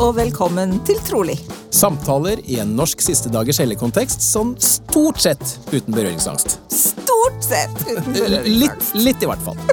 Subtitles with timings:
[0.00, 1.36] og velkommen til Trolig.
[1.74, 5.42] Samtaler i en norsk siste dagers helligkontekst sånn stort sett
[5.74, 6.56] uten berøringsangst.
[6.72, 8.16] Stort sett uten
[8.48, 9.60] Litt, litt i hvert fall.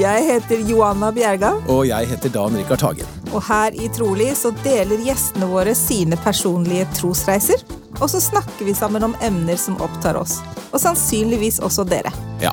[0.00, 3.06] Jeg heter Joanna Bjerga, Og jeg heter Dan Rikard Hagen.
[3.32, 7.62] og her i Trolig så deler gjestene våre sine personlige trosreiser.
[8.00, 10.38] Og så snakker vi sammen om emner som opptar oss.
[10.72, 12.12] Og sannsynligvis også dere.
[12.42, 12.52] Ja,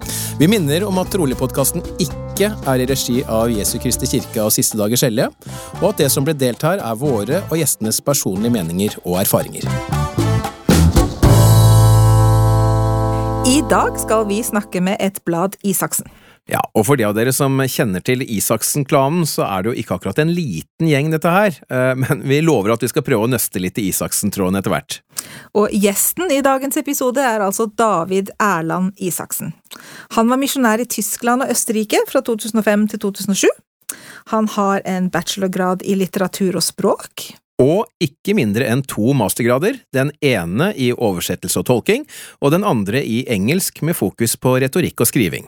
[0.41, 4.79] Vi minner om at Trolig-podkasten ikke er i regi av Jesu Kristi kirke og Siste
[4.79, 5.27] dagers hellige,
[5.83, 9.69] og at det som ble delt her, er våre og gjestenes personlige meninger og erfaringer.
[13.45, 16.09] I dag skal vi snakke med et blad Isaksen.
[16.49, 19.97] Ja, og for de av dere som kjenner til Isaksen-klanen, så er det jo ikke
[19.99, 23.31] akkurat en liten gjeng, dette her, Eh, men vi lover at vi skal prøve å
[23.31, 24.99] nøste litt i Isaksen-tråden etter hvert.
[25.55, 29.53] Og gjesten i dagens episode er altså David Erland Isaksen.
[30.17, 33.47] Han var misjonær i Tyskland og Østerrike fra 2005 til 2007.
[34.33, 37.31] Han har en bachelorgrad i litteratur og språk.
[37.61, 42.07] Og ikke mindre enn to mastergrader, den ene i oversettelse og tolking,
[42.41, 45.45] og den andre i engelsk med fokus på retorikk og skriving.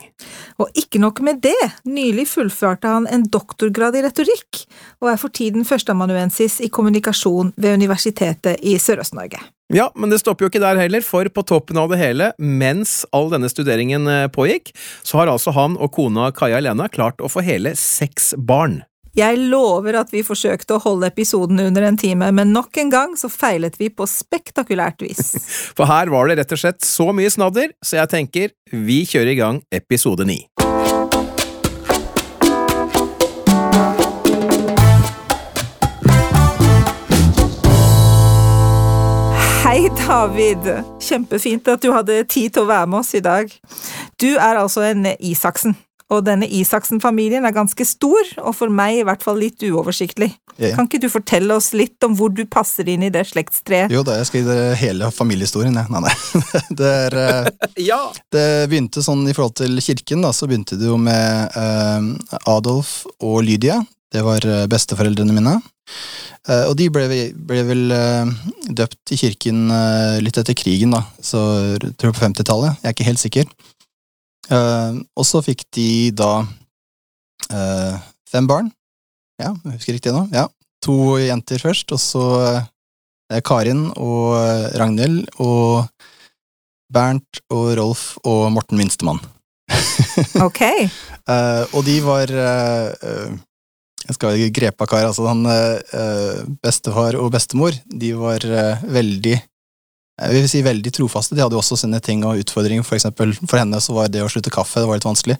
[0.62, 4.62] Og ikke nok med det, nylig fullførte han en doktorgrad i retorikk,
[5.02, 9.42] og er for tiden førsteamanuensis i kommunikasjon ved Universitetet i Sørøst-Norge.
[9.72, 13.00] Ja, men det stopper jo ikke der heller, for på toppen av det hele, mens
[13.16, 17.32] all denne studeringen eh, pågikk, så har altså han og kona Kaja Elena klart å
[17.32, 18.82] få hele seks barn.
[19.14, 23.12] Jeg lover at vi forsøkte å holde episoden under en time, men nok en gang
[23.14, 25.36] så feilet vi på spektakulært vis.
[25.78, 29.30] For her var det rett og slett så mye snadder, så jeg tenker vi kjører
[29.30, 30.40] i gang episode ni.
[39.62, 40.66] Hei, David!
[40.98, 43.46] Kjempefint at du hadde tid til å være med oss i dag.
[44.18, 45.78] Du er altså en Isaksen,
[46.14, 50.30] og denne Isaksen-familien er ganske stor, og for meg i hvert fall litt uoversiktlig.
[50.56, 50.74] Ja.
[50.76, 53.92] Kan ikke du fortelle oss litt om hvor du passer inn i det slektstreet?
[53.92, 55.74] Jo da, jeg skal gi dere hele familiehistorien.
[55.74, 55.90] jeg.
[55.90, 56.14] Nei, nei.
[56.78, 58.00] Det, er, eh, Ja!
[58.34, 63.02] det begynte sånn i forhold til kirken, da, så begynte det jo med eh, Adolf
[63.18, 63.80] og Lydia.
[64.14, 65.58] Det var eh, besteforeldrene mine.
[66.44, 67.06] Eh, og de ble,
[67.48, 68.32] ble vel eh,
[68.76, 71.04] døpt i kirken eh, litt etter krigen, da.
[71.24, 71.40] Så
[71.74, 72.80] jeg tror på 50-tallet.
[72.82, 73.48] Jeg er ikke helt sikker.
[74.52, 77.94] Eh, og så fikk de da uh,
[78.28, 78.70] fem barn.
[79.40, 80.26] Ja, jeg husker riktig nå.
[80.34, 80.48] Ja.
[80.84, 84.36] To jenter først, og så uh, Karin og
[84.78, 85.86] Ragnhild og
[86.92, 89.22] Bernt og Rolf og Morten Minstemann.
[90.44, 90.60] Ok,
[91.72, 94.36] og de var Jeg skal
[94.68, 95.40] av kar, altså han
[96.62, 98.44] bestefar og bestemor, de var
[98.84, 99.38] veldig
[100.14, 101.34] jeg vil si veldig trofaste.
[101.34, 102.84] De hadde jo også sine ting og utfordringer.
[102.86, 103.02] For
[103.50, 105.36] for henne så var det å slutte kaffe det var litt vanskelig.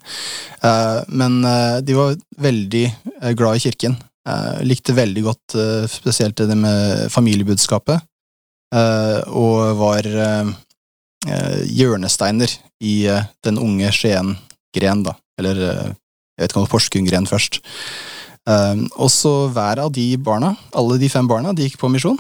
[0.67, 3.95] Eh, men eh, de var veldig eh, glad i kirken.
[4.27, 8.03] Eh, likte veldig godt eh, spesielt det med familiebudskapet.
[8.75, 10.51] eh, og var eh,
[11.29, 15.15] eh, hjørnesteiner i eh, den unge Skien-gren, da.
[15.39, 15.93] Eller eh,
[16.35, 17.61] jeg vet ikke om det var Porsgrunn-gren først.
[18.51, 22.19] Eh, og så hver av de barna, alle de fem barna, de gikk på misjon.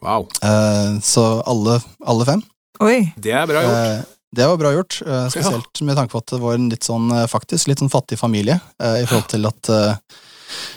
[0.00, 0.28] Wow.
[0.42, 2.42] Eh, så alle, alle fem.
[2.80, 3.12] oi.
[3.16, 3.78] Det er bra gjort.
[3.78, 6.86] Eh, det var bra gjort, eh, spesielt med tanke på at det var en litt
[6.88, 9.72] sånn, faktisk litt sånn fattig familie, i forhold til at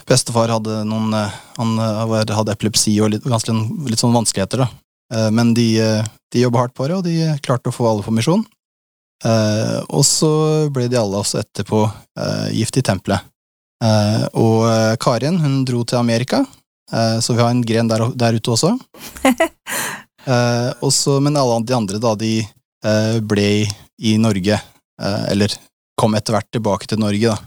[0.08, 1.14] bestefar hadde noen
[1.56, 3.56] Han hadde epilepsi og litt, ganske
[3.88, 4.68] litt sånn vanskeligheter, da.
[5.14, 5.70] Eh, men de,
[6.31, 7.16] de jobba hardt på det, og de
[7.46, 8.44] klarte å få alle på misjon.
[9.25, 10.31] Eh, og så
[10.74, 11.86] ble de alle også etterpå
[12.56, 13.31] gift i tempelet.
[13.84, 14.66] Eh, og
[15.04, 16.44] Karin hun dro til Amerika,
[16.85, 18.75] så vi har en gren der, der ute også.
[20.25, 23.50] Eh, og men alle de andre, da, de eh, ble
[24.01, 25.54] i, Norge, eh, eller
[26.00, 27.38] kom etter hvert tilbake til Norge, da.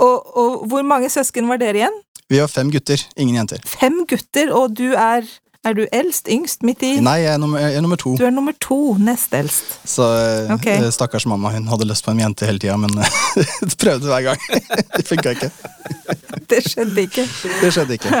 [0.00, 1.98] Og, og hvor mange søsken var dere igjen?
[2.28, 3.60] Vi har fem gutter, ingen jenter.
[3.68, 5.28] Fem gutter, og du er
[5.66, 6.28] Er du eldst?
[6.30, 6.62] Yngst?
[6.62, 6.92] Midt i?
[7.02, 8.12] Nei, jeg er nummer, jeg er nummer to.
[8.16, 9.72] Du er nummer to, nest eldst.
[9.90, 10.06] Så
[10.54, 10.76] okay.
[10.78, 12.94] Eh, stakkars mamma, hun hadde lyst på en jente hele tida, men
[13.82, 14.44] prøvde hver gang.
[14.96, 15.50] det funka ikke.
[16.48, 17.22] Det skjedde ikke.
[17.60, 18.20] Det skjedde ikke.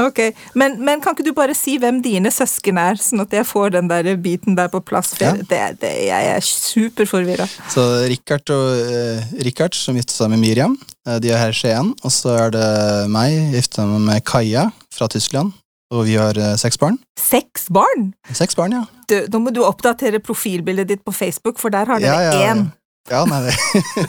[0.00, 0.20] Ok,
[0.56, 3.74] men, men kan ikke du bare si hvem dine søsken er, sånn at jeg får
[3.74, 5.10] den der biten der på plass?
[5.12, 5.34] For Ja.
[5.36, 7.44] det, det, jeg er superforvirra.
[7.72, 11.58] Så Richard, og, eh, Richard som gifter seg med Miriam, eh, de er her i
[11.58, 11.92] Skien.
[12.00, 12.64] Og så er det
[13.12, 15.52] meg, gifta meg med Kaja fra Tyskland.
[15.94, 16.96] Og vi har eh, seks barn.
[17.20, 18.08] Seks barn!
[18.34, 18.84] Seks barn, ja.
[19.10, 22.40] Du, nå må du oppdatere profilbildet ditt på Facebook, for der har dere Ja, ja,
[22.40, 22.54] ja.
[22.54, 22.64] én.
[23.12, 23.52] Ja, nei, det.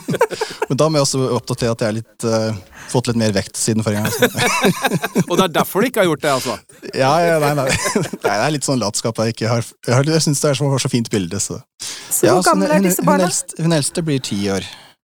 [0.70, 3.58] Men da må jeg også oppdatere at jeg har litt, uh, fått litt mer vekt
[3.60, 4.70] siden forrige gang.
[5.28, 6.54] Og det er derfor du ikke har gjort det, altså?
[6.96, 7.66] ja, ja, nei, nei.
[8.00, 9.68] nei, Det er litt sånn latskap jeg ikke har.
[9.84, 11.60] Jeg, har, jeg syns det er så, så fint bilde, så.
[12.08, 13.28] Så Ja, hvor så gamle er disse hun, barna?
[13.28, 14.64] eldste, hun eldste blir ti år.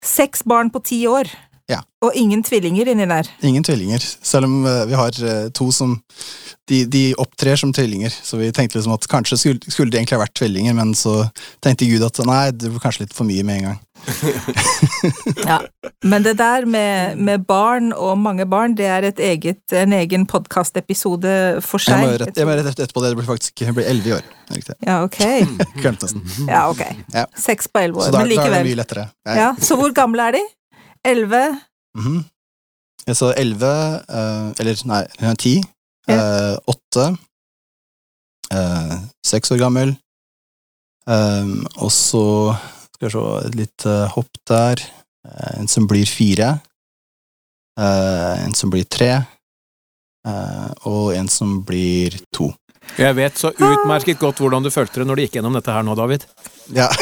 [0.05, 1.31] Seks barn på ti år.
[1.67, 1.81] Ja.
[2.05, 3.27] Og ingen tvillinger inni der.
[3.43, 4.03] Ingen tvillinger.
[4.23, 5.97] Selv om eh, vi har eh, to som
[6.69, 8.13] de, de opptrer som tvillinger.
[8.23, 11.25] Så vi tenkte liksom at kanskje skulle, skulle de egentlig ha vært tvillinger, men så
[11.63, 13.83] tenkte Gud at nei, det var kanskje litt for mye med en gang.
[15.47, 15.59] Ja.
[16.05, 20.25] Men det der med, med barn og mange barn, det er et eget, en egen
[20.29, 21.31] podkastepisode
[21.65, 22.03] for Jeg seg.
[22.03, 23.11] må rett, jeg må rett etterpå det.
[23.13, 24.27] Det blir faktisk jeg blir elleve år.
[24.53, 24.75] Riktig.
[24.87, 25.19] Ja, ok.
[25.81, 26.23] Glemte nesten.
[26.47, 26.83] Ja, ok.
[27.15, 27.25] Ja.
[27.35, 29.09] Seks på elleve Så år, da, men da er det likevel.
[29.39, 30.43] Ja, så hvor gamle er de?
[31.07, 31.43] Elleve?
[31.97, 32.25] Mhm.
[33.15, 33.69] Så elleve
[34.11, 35.03] uh, Eller nei,
[35.39, 35.53] ti.
[36.11, 37.05] eh, Åtte.
[38.51, 38.95] eh,
[39.25, 39.93] Seks år gammel.
[41.07, 42.23] Um, og så
[42.97, 44.83] skal vi se et lite hopp der.
[45.57, 46.49] En som blir fire.
[47.79, 49.09] Eh, en som blir tre.
[50.27, 52.49] eh, og en som blir to.
[52.97, 55.83] Jeg vet så utmerket godt hvordan du følte det når du gikk gjennom dette her
[55.83, 56.23] nå, David.
[56.73, 56.89] Ja.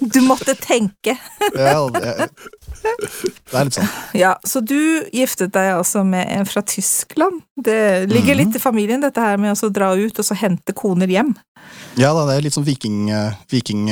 [0.00, 1.16] Du måtte tenke.
[1.56, 2.28] ja det,
[2.84, 3.88] det er litt sånn.
[4.18, 4.76] Ja, så du
[5.14, 7.40] giftet deg altså med en fra Tyskland.
[7.56, 8.38] Det ligger Mhm.
[8.44, 11.32] litt i familien, dette her med å dra ut og så hente koner hjem.
[11.96, 13.38] Ja da, det er litt sånn vikingslekta.
[13.50, 13.88] Viking,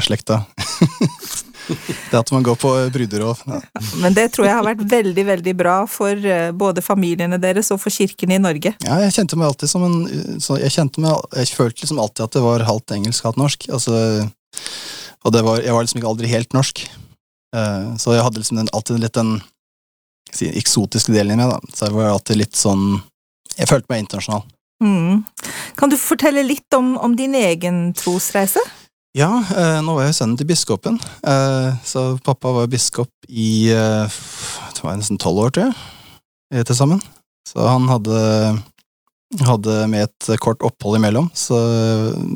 [0.00, 0.40] slekta.
[1.68, 3.60] det at man går på bruder og ja.
[4.02, 7.80] Men det tror jeg har vært veldig, veldig bra for eh, både familiene deres og
[7.82, 8.74] for kirken i Norge.
[8.84, 9.98] Ja, jeg kjente meg alltid som en
[10.42, 13.68] så Jeg meg, jeg følte liksom alltid at det var halvt engelsk, halvt norsk.
[13.74, 13.94] Altså,
[15.24, 16.84] og det var, jeg var liksom ikke aldri helt norsk.
[17.56, 19.38] Eh, så jeg hadde liksom den, alltid litt den
[20.32, 21.74] si, eksotiske delen i meg, da.
[21.74, 23.00] Så jeg var alltid litt sånn
[23.58, 24.44] Jeg følte meg internasjonal.
[24.84, 25.24] Mm.
[25.78, 28.62] Kan du fortelle litt om, om din egen trosreise?
[29.16, 30.98] Ja, eh, nå var jeg sønnen til biskopen.
[31.26, 34.18] Eh, så pappa var biskop i eh,
[34.74, 37.00] det var nesten tolv år, tror jeg, til sammen.
[37.48, 38.18] Så han hadde,
[39.40, 41.56] hadde med et kort opphold imellom, så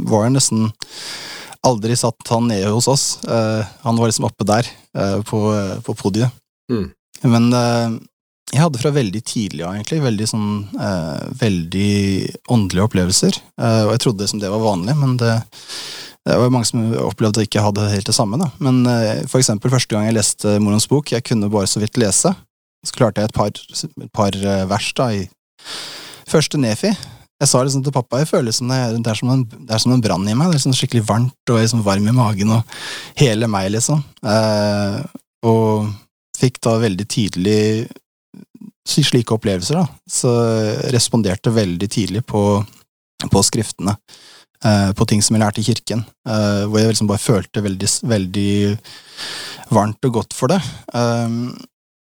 [0.09, 0.71] var han nesten
[1.63, 3.05] aldri satt han nede hos oss.
[3.29, 5.45] Eh, han var liksom oppe der, eh, på,
[5.87, 6.33] på podiet.
[6.73, 6.89] Mm.
[7.29, 7.53] Men
[8.53, 11.93] jeg hadde fra veldig tidlig av, egentlig, veldig sånn eh, veldig
[12.53, 13.39] åndelige opplevelser.
[13.57, 15.37] Eh, og jeg trodde liksom det var vanlig, men det,
[16.23, 18.39] det var mange som opplevde at jeg ikke hadde helt det samme.
[18.39, 18.51] Da.
[18.63, 21.99] Men eh, for eksempel første gang jeg leste Morons bok, jeg kunne bare så vidt
[21.99, 22.31] lese.
[22.87, 25.27] Så klarte jeg et par, et par eh, vers da, i
[26.31, 26.93] første Nefi.
[27.43, 29.75] Jeg sa liksom til pappa jeg føler som det, er, det, er som en, det
[29.75, 30.47] er som en brann i meg.
[30.47, 32.77] Det er liksom skikkelig varmt og liksom varm i magen og
[33.19, 34.05] hele meg, liksom.
[34.23, 35.01] Eh,
[35.51, 35.91] og
[36.39, 37.63] fikk da veldig tidlig
[38.87, 39.87] slike opplevelser, da.
[40.07, 40.31] Så
[40.95, 42.63] responderte veldig tidlig på,
[43.27, 43.97] på skriftene.
[44.65, 46.05] Eh, på ting som jeg lærte i kirken.
[46.29, 48.55] eh, hvor jeg liksom bare følte veldig, veldig
[49.73, 50.61] varmt og godt for det.
[50.93, 51.55] Um,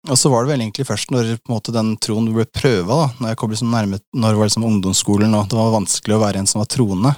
[0.05, 3.07] og så var det vel egentlig først når på en måte, den troen ble prøva,
[3.21, 6.21] når jeg kom liksom nærme, når det var liksom ungdomsskolen og det var vanskelig å
[6.21, 7.15] være en som var troende,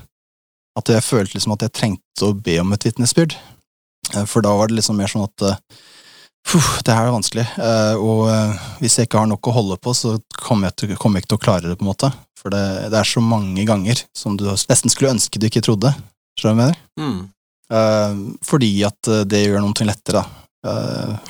[0.78, 3.34] at jeg følte liksom at jeg trengte å be om et vitnesbyrd.
[4.14, 5.48] Eh, For da var det liksom mer sånn at
[6.46, 9.76] Puh, det her er vanskelig, eh, og eh, hvis jeg ikke har nok å holde
[9.82, 12.10] på, så kommer jeg, til, kommer jeg ikke til å klare det, på en måte.
[12.38, 12.60] For det,
[12.92, 15.90] det er så mange ganger som du nesten skulle ønske du ikke trodde.
[16.38, 16.78] Skjønner du hva jeg mener?
[17.02, 17.22] Mm.
[17.76, 20.42] Eh, fordi at det gjør noe lettere, da.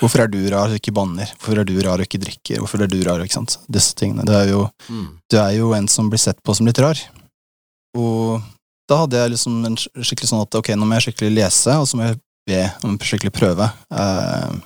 [0.00, 1.28] Hvorfor er du rar og ikke banner?
[1.36, 2.60] Hvorfor er du rar og ikke drikker?
[2.62, 3.58] Hvorfor er du rar, ikke sant?
[3.68, 4.24] Disse tingene.
[4.24, 5.08] Det er jo, Mm.
[5.28, 6.96] du er jo en som blir sett på som litt rar.
[7.96, 8.40] Og
[8.88, 11.84] da hadde jeg liksom en skikkelig sånn at ok, nå må jeg skikkelig lese, og
[11.88, 12.18] så må jeg
[12.48, 13.68] be om en skikkelig prøve.
[13.92, 14.56] Eh,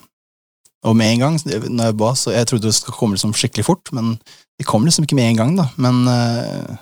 [0.86, 3.66] og med en gang, når jeg ba, så jeg trodde det skulle komme liksom skikkelig
[3.66, 4.14] fort, men
[4.60, 5.66] det kom liksom ikke med en gang, da.
[5.80, 6.78] Men uh,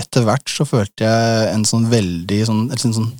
[0.00, 3.12] etter hvert så følte jeg en sånn veldig sånn, sånn, sånn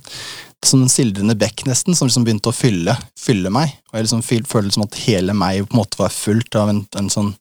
[0.65, 3.71] som en sildrende bekk, nesten, som liksom begynte å fylle, fylle meg.
[3.89, 6.83] Og jeg liksom følte som at hele meg på en måte var fullt av en,
[6.99, 7.31] en sånn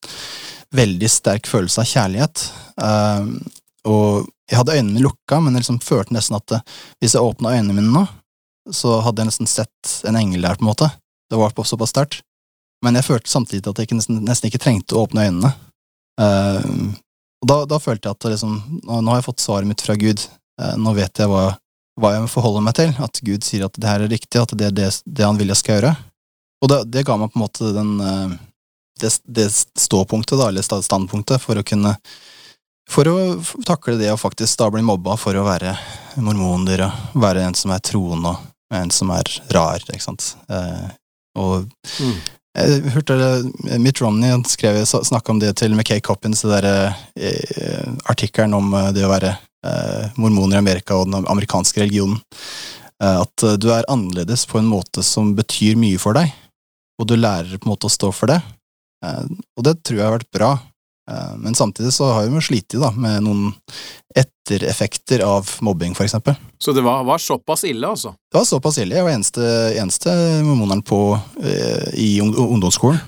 [0.76, 2.44] veldig sterk følelse av kjærlighet.
[2.78, 3.34] Uh,
[3.86, 6.62] og jeg hadde øynene lukka, men jeg liksom følte nesten at det,
[7.02, 8.04] hvis jeg åpna øynene mine nå,
[8.74, 10.90] så hadde jeg nesten sett en engel der, på en måte.
[11.30, 12.22] Det var såpass sterkt.
[12.84, 15.52] Men jeg følte samtidig at jeg nesten, nesten ikke trengte å åpne øynene.
[16.20, 16.92] Uh,
[17.42, 19.96] og da, da følte jeg at liksom, nå, nå har jeg fått svaret mitt fra
[20.00, 20.22] Gud.
[20.60, 21.46] uh, nå vet jeg hva,
[22.00, 22.92] hva jeg forholder meg til.
[23.02, 25.52] At Gud sier at det her er riktig, at det er det, det han vil
[25.52, 25.94] jeg skal gjøre.
[26.64, 28.36] Og det, det ga meg på en måte den, uh,
[29.00, 31.96] det, det ståpunktet, da, eller standpunktet, for å kunne
[32.86, 33.16] For å
[33.66, 35.72] takle det å faktisk da bli mobba for å være
[36.22, 40.36] mormoner og være en som er troende og en som er rar, ikke sant.
[41.34, 41.66] Og
[41.98, 42.20] Mm.
[42.56, 43.16] Jeg hørte
[43.82, 48.90] Mitt Romney skrev snakka om det til McKay Coppins, det derre eh, artikkelen om eh,
[48.96, 52.20] det å være eh, mormoner i Amerika og den amerikanske religionen.
[53.02, 56.32] Eh, At eh, du er annerledes på en måte som betyr mye for deg,
[57.00, 58.40] og du lærer på en måte å stå for det.
[59.04, 59.24] Eh,
[59.56, 60.54] Og det tror jeg har vært bra.
[61.10, 63.52] Eh, Men samtidig så har vi jo slitt da, med noen
[64.16, 66.34] ettereffekter av mobbing, for eksempel.
[66.58, 68.14] Så det var, var såpass ille, altså?
[68.32, 68.94] Det var såpass ille.
[68.96, 69.44] Jeg var eneste,
[69.80, 70.14] eneste
[70.46, 71.00] mormoneren på,
[71.42, 72.98] eh, i ungdomsskolen.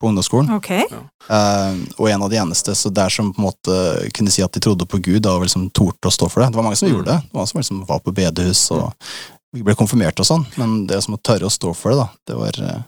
[0.00, 0.50] På ungdomsskolen.
[0.56, 0.70] Ok.
[0.70, 3.76] Eh, og en av de eneste så der som på en måte
[4.16, 6.50] kunne si at de trodde på Gud da, og liksom torde å stå for det.
[6.52, 6.94] Det var mange som Mm.
[6.96, 7.20] gjorde det.
[7.22, 8.92] Det var mange som liksom var på bedehus og
[9.54, 12.36] ble konfirmert og sånn, men det som å tørre å stå for det, da, det
[12.36, 12.82] var eh,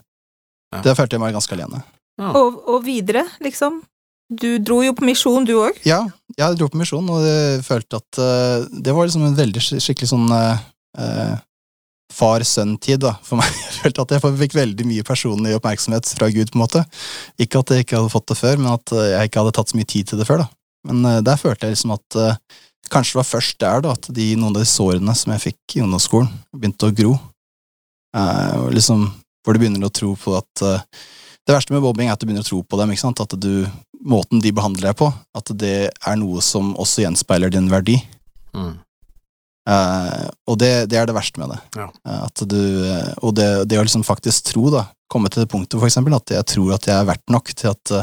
[0.75, 0.81] Ja.
[0.83, 1.81] Det følte jeg meg ganske alene.
[2.19, 3.81] Og, og videre, liksom?
[4.27, 5.77] Du dro jo på misjon, du òg.
[5.87, 6.01] Ja,
[6.35, 10.09] jeg dro på misjon, og jeg følte at uh, det var liksom en veldig skikkelig
[10.09, 11.37] sånn eh,
[12.11, 13.47] far-sønn-tid da, for meg.
[13.77, 16.81] Jeg følte at jeg fikk veldig mye personlig oppmerksomhet fra Gud, på en måte.
[17.39, 19.77] Ikke at jeg ikke hadde fått det før, men at jeg ikke hadde tatt så
[19.77, 20.41] mye tid til det før.
[20.41, 20.47] da.
[20.89, 22.17] Men der følte jeg liksom at
[22.89, 25.77] kanskje det var først der da, at de, noen av de sårene som jeg fikk
[25.77, 27.13] i ungdomsskolen, begynte å gro.
[28.17, 29.07] Eh, liksom,
[29.43, 30.85] hvor du begynner å tro på at eh,
[31.47, 32.91] Det verste med mobbing er at du begynner å tro på dem.
[32.91, 33.21] ikke sant?
[33.23, 33.67] At du,
[34.03, 37.95] måten de behandler deg på, at det er noe som også gjenspeiler din verdi.
[38.51, 38.75] Mm.
[39.67, 41.59] Uh, og det, det er det verste med det.
[41.79, 41.87] Ja.
[42.27, 45.79] At du, eh, og det, det å liksom faktisk tro, da, komme til det punktet
[45.79, 47.95] for eksempel, at jeg tror at jeg er verdt nok til at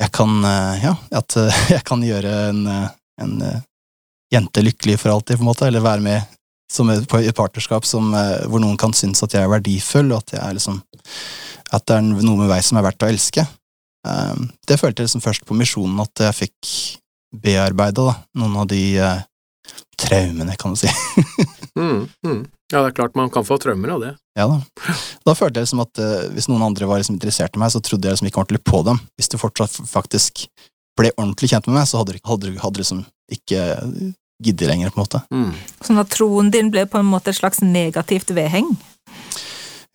[0.00, 0.38] jeg kan,
[0.80, 1.36] ja, at
[1.74, 2.62] jeg kan gjøre en,
[3.22, 3.34] en
[4.30, 6.38] jente lykkelig for alltid, på en måte, eller være med
[6.70, 10.22] som på et partnerskap som, eh, hvor noen kan synes at jeg er verdifull, og
[10.22, 10.82] at jeg er liksom
[11.70, 13.46] at det er noe med meg som er verdt å elske.
[14.06, 16.70] Eh, det følte jeg liksom først på misjonen at jeg fikk
[17.42, 19.26] bearbeida, noen av de eh,
[20.00, 20.90] traumene, kan du si.
[21.78, 22.40] Mm, mm.
[22.72, 24.10] Ja, det er klart man kan få traumer av det.
[24.36, 24.56] Ja da.
[25.24, 27.80] Da følte jeg liksom at eh, hvis noen andre var liksom interessert i meg, så
[27.80, 28.98] trodde jeg liksom ikke ordentlig på dem.
[29.16, 30.44] Hvis du fortsatt faktisk
[30.98, 33.62] ble ordentlig kjent med meg, så hadde du hadde, hadde du liksom ikke
[34.42, 35.22] giddet lenger, på en måte.
[35.30, 35.50] Mm.
[35.86, 38.70] Sånn at troen din ble på en måte et slags negativt vedheng.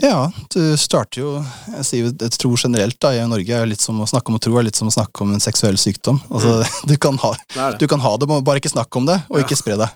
[0.04, 1.30] Ja, du starter jo
[1.72, 4.42] Jeg sier jo tro generelt, da, i Norge er litt som å snakke om å
[4.44, 6.20] tro, er litt som å snakke om en seksuell sykdom.
[6.28, 6.58] Altså,
[6.90, 7.80] du kan ha Det det.
[7.80, 9.46] du kan ha det, bare ikke snakke om det, og Ja.
[9.46, 9.88] ikke spre det.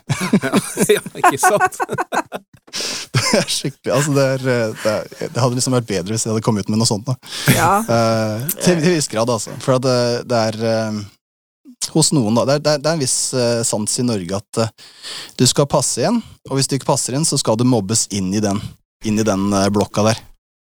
[0.96, 1.76] ja, ikke sant?
[2.70, 6.30] Det er skikkelig, altså det, er, det, er, det hadde liksom vært bedre hvis jeg
[6.32, 7.06] hadde kommet ut med noe sånt.
[7.08, 7.16] da.
[7.50, 7.70] Ja.
[7.82, 9.54] Uh, til en viss grad, altså.
[9.62, 9.96] For at det,
[10.30, 11.00] det er eh,
[11.88, 12.44] hos noen, da.
[12.46, 14.72] Det er, det er, en viss uh, sans i Norge at uh,
[15.38, 18.32] du skal passe igjen, og hvis du ikke passer inn, så skal du mobbes inn
[18.34, 18.60] i den,
[19.06, 20.20] inn i den uh, blokka der.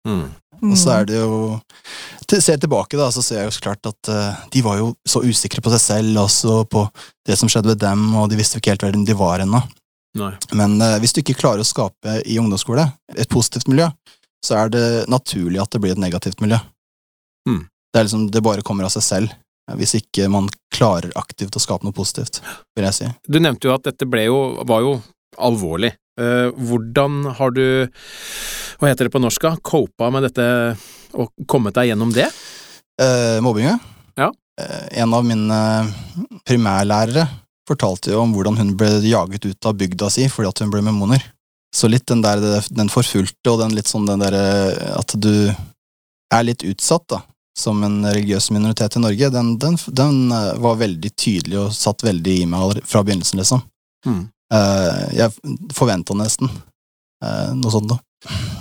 [0.09, 0.27] Mm.
[0.65, 1.59] Og så er det jo
[2.25, 4.09] til, Ser jeg tilbake, da, så ser jeg jo så klart at
[4.53, 6.87] de var jo så usikre på seg selv, også på
[7.29, 9.61] det som skjedde ved dem, og de visste jo ikke helt hvor de var ennå.
[10.57, 13.91] Men hvis du ikke klarer å skape i ungdomsskole et positivt miljø,
[14.47, 16.63] så er det naturlig at det blir et negativt miljø.
[17.51, 17.67] Mm.
[17.93, 19.37] Det er liksom, det bare kommer av seg selv,
[19.73, 22.43] hvis ikke man klarer aktivt å skape noe positivt,
[22.77, 23.11] vil jeg si.
[23.29, 24.99] Du nevnte jo at dette ble jo, var jo
[25.41, 25.95] alvorlig.
[26.21, 27.65] Eh, hvordan har du,
[28.79, 30.47] hva heter det på norsk, copa med dette
[31.15, 32.29] og kommet deg gjennom det?
[33.01, 33.79] Eh, mobbinga?
[34.21, 34.31] Ja.
[34.61, 35.59] Eh, en av mine
[36.47, 37.27] primærlærere
[37.67, 40.85] fortalte jo om hvordan hun ble jaget ut av bygda si fordi at hun ble
[40.85, 41.23] mormoner.
[41.75, 44.45] Så litt den der, den forfulgte og den litt sånn den derre
[44.95, 45.51] at du
[46.35, 47.25] er litt utsatt, da,
[47.59, 52.03] som en religiøs minoritet i Norge, den, den, den eh, var veldig tydelig og satt
[52.07, 53.63] veldig i meg fra begynnelsen, liksom.
[54.05, 54.25] Mm.
[55.17, 55.33] Jeg
[55.75, 57.97] forventa nesten eh, noe sånt da.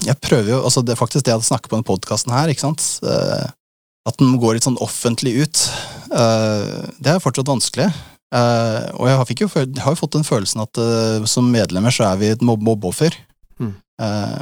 [0.08, 2.66] Jeg prøver jo, altså det er faktisk det jeg snakker på denne podkasten her, ikke
[2.66, 2.86] sant.
[3.04, 5.62] At den går litt sånn offentlig ut.
[6.10, 7.86] Det er fortsatt vanskelig.
[8.34, 10.82] Og jeg har, jo, jeg har jo fått den følelsen at
[11.32, 13.16] som medlemmer så er vi et mobb mobbeoffer.
[13.62, 13.72] Mm.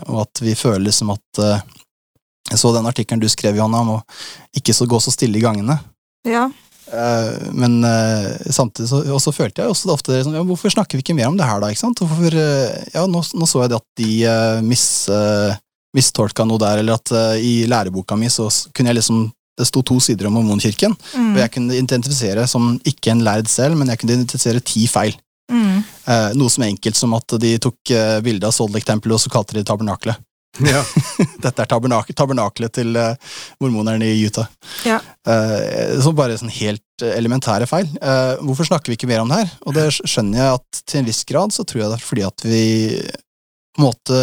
[0.08, 1.44] Og at vi føler liksom at
[2.50, 4.02] Jeg så den artikkelen du skrev, Johanna, om å
[4.58, 5.78] ikke så gå så stille i gangene.
[6.28, 6.50] Ja.
[6.92, 11.00] Uh, men uh, samtidig så, og så følte jeg også ofte liksom, ja, Hvorfor snakker
[11.00, 11.70] vi ikke mer om det her, da?
[11.72, 12.02] ikke sant?
[12.04, 14.10] Hvorfor, uh, ja, nå, nå så jeg det at de
[14.68, 14.84] mis,
[15.96, 19.30] mistolka noe der, eller at i læreboka mi så kunne jeg liksom
[19.60, 21.34] Det sto to sider om Mormonkirken, Mm.
[21.36, 25.12] og jeg kunne identifisere som ikke en lærd selv, men jeg kunne identifisere ti feil.
[25.52, 25.84] Mm.
[26.08, 27.92] Eh, noe som er enkelt som at de tok
[28.24, 30.18] bilde av Salt Lake-tempelet, og så kalte de det tabernakelet.
[30.72, 30.82] Ja.
[31.42, 33.14] Dette er tabernak tabernakelet til uh,
[33.64, 34.50] mormonerne i Utah.
[34.88, 35.00] Ja.
[35.28, 37.88] Uh, så bare sånn helt eh, elementære feil.
[38.02, 39.54] Uh, hvorfor snakker vi ikke mer om det her?
[39.66, 42.28] Og det skjønner jeg at til en viss grad så tror jeg det er fordi
[42.28, 42.66] at vi
[43.72, 44.20] på en måte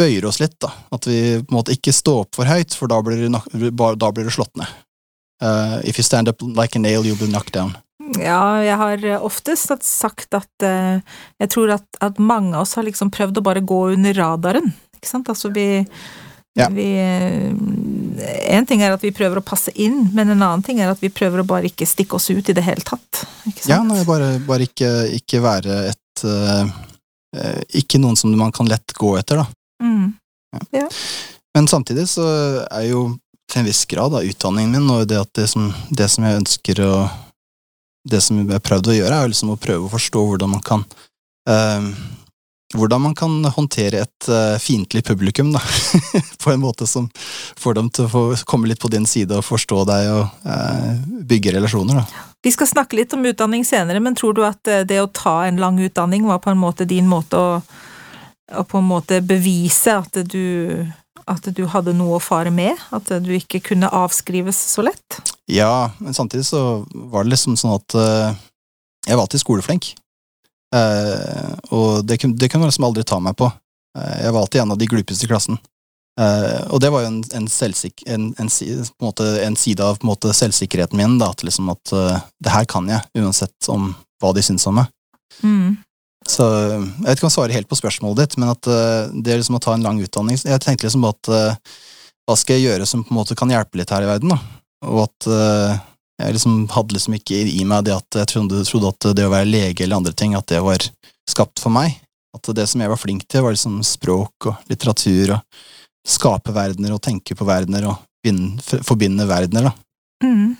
[0.00, 0.72] bøyer oss litt, da.
[0.96, 4.24] At vi på en måte ikke står opp for høyt, for da blir da blir
[4.24, 4.70] det slått ned.
[5.84, 7.76] If you stand up like a nail, you'll be knocked down.
[8.16, 13.12] Ja, jeg har oftest sagt at jeg tror at, at mange av oss har liksom
[13.12, 14.72] prøvd å bare gå under radaren.
[15.00, 15.30] Ikke sant?
[15.32, 15.86] Altså vi
[16.58, 16.68] Ja.
[16.68, 16.92] vi
[18.50, 21.00] En ting er at vi prøver å passe inn, men en annen ting er at
[21.00, 23.22] vi prøver å bare ikke stikke oss ut i det hele tatt.
[23.64, 26.72] Ja, nei, bare, bare ikke, ikke være et eh,
[27.38, 29.46] eh, ikke noen som man kan lett gå etter, da.
[29.80, 30.12] Mm.
[31.54, 32.26] Men samtidig så
[32.66, 33.06] er jo
[33.50, 36.84] til en viss grad da, utdanningen min og det, det, som, det som jeg ønsker
[36.86, 36.94] å
[38.10, 40.62] Det som jeg har prøvd å gjøre, er liksom å prøve å forstå hvordan man
[40.64, 40.84] kan
[41.48, 41.88] eh,
[42.74, 45.60] hvordan man kan håndtere et uh, fiendtlig publikum, da.
[46.42, 47.08] på en måte som
[47.58, 50.92] får dem til å få komme litt på din side og forstå deg og uh,
[51.26, 52.26] bygge relasjoner, da.
[52.40, 55.42] Vi skal snakke litt om utdanning senere, men tror du at eh, det å ta
[55.44, 59.98] en lang utdanning var på en måte din måte å, å på en måte bevise
[60.00, 60.86] at du,
[61.28, 62.80] at du hadde noe å fare med?
[62.96, 65.20] At du ikke kunne avskrives så lett?
[65.52, 68.32] Ja, men samtidig så var det liksom sånn at uh,
[69.04, 69.92] jeg var alltid skoleflink.
[70.70, 73.50] Uh, og det, det kunne man liksom aldri ta meg på.
[73.96, 75.58] Uh, jeg var alltid en av de glupeste i klassen.
[76.20, 78.50] Uh, og det var jo en, en, en, en,
[79.02, 81.94] måte, en side av måte, selvsikkerheten min, da, at, liksom at
[82.42, 84.90] det her kan jeg, uansett om hva de syns om meg.
[85.42, 85.78] Mm.
[86.28, 88.66] Så jeg vet ikke om jeg svarer helt på spørsmålet ditt, men at
[89.24, 92.86] det liksom å ta en lang utdanning Jeg tenkte liksom at hva skal jeg gjøre
[92.86, 94.36] som på en måte kan hjelpe litt her i verden, da?
[94.84, 95.30] Og at
[96.20, 99.32] jeg liksom hadde liksom ikke i meg det at jeg trodde, trodde, at det å
[99.32, 100.84] være lege eller andre ting, at det var
[101.28, 101.96] skapt for meg.
[102.36, 105.62] At det som jeg var flink til, var liksom språk og litteratur og
[106.06, 107.98] skape verdener og tenke på verdener og
[108.86, 109.72] forbinde verdener, da.
[110.24, 110.52] Mm.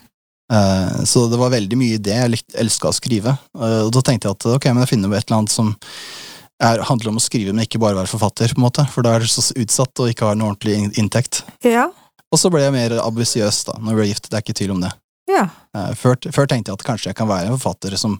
[0.50, 3.36] Uh, så det var veldig mye i det jeg elska å skrive.
[3.54, 5.70] Uh, og da tenkte jeg at ok, men jeg finner et eller annet som
[6.60, 9.14] er, handler om å skrive, men ikke bare være forfatter, på en måte, for da
[9.14, 11.44] er du så utsatt og ikke har noe ordentlig inntekt.
[11.66, 11.88] Ja.
[12.30, 14.74] Og så ble jeg mer ambisiøs da når vi ble gift, det er ikke tvil
[14.76, 14.92] om det.
[15.30, 15.46] Ja.
[15.76, 18.16] Uh, før, før, tenkte jeg at kanskje jeg kan være en forfatter som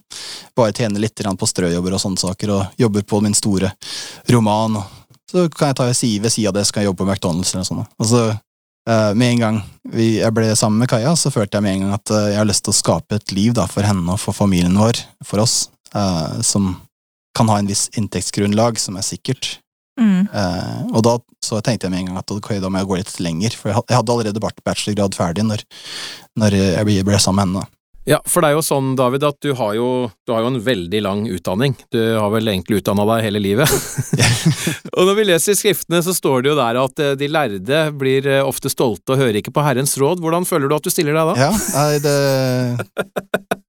[0.56, 3.72] bare tjener litt på strøjobber og sånne saker, og jobber på min store
[4.30, 4.82] roman.
[5.30, 7.64] så kan jeg ta ved sida av det, så kan jeg jobbe på McDonald's eller
[7.64, 8.06] noe sånt.
[8.10, 11.74] Så uh, med en gang vi, jeg ble sammen med Kaja, så følte jeg med
[11.74, 14.14] en gang at uh, jeg har lyst til å skape et liv da, for henne
[14.14, 15.68] og for familien vår, for oss,
[16.46, 16.68] som
[17.34, 19.56] kan ha en viss inntektsgrunnlag som er sikkert.
[20.00, 20.30] Mm.
[20.32, 23.00] Uh, og da så tenkte jeg med en gang at okay, da må jeg gå
[23.00, 25.66] litt lenger, for jeg hadde allerede bachelorgrad ferdig når,
[26.40, 27.76] når jeg ble, ble sammen med henne.
[28.08, 29.88] Ja, for det er jo sånn, David, at du har jo,
[30.24, 31.76] du har jo en veldig lang utdanning.
[31.92, 33.70] Du har vel egentlig utdanna deg hele livet.
[34.96, 37.82] og når vi leser i skriftene, så står det jo der at eh, de lærde
[38.00, 40.24] blir eh, ofte stolte og hører ikke på Herrens råd.
[40.24, 41.50] Hvordan føler du at du stiller deg da?
[41.50, 42.16] Ja, nei, det,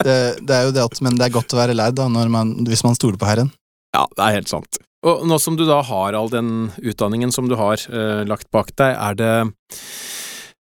[0.07, 0.17] det,
[0.47, 2.85] det er jo det at Men det er godt å være lærd, da, man, hvis
[2.87, 3.51] man stoler på Herren.
[3.91, 4.79] Ja, det er helt sant.
[5.01, 8.69] Og nå som du da har all den utdanningen som du har eh, lagt bak
[8.77, 9.33] deg, er det,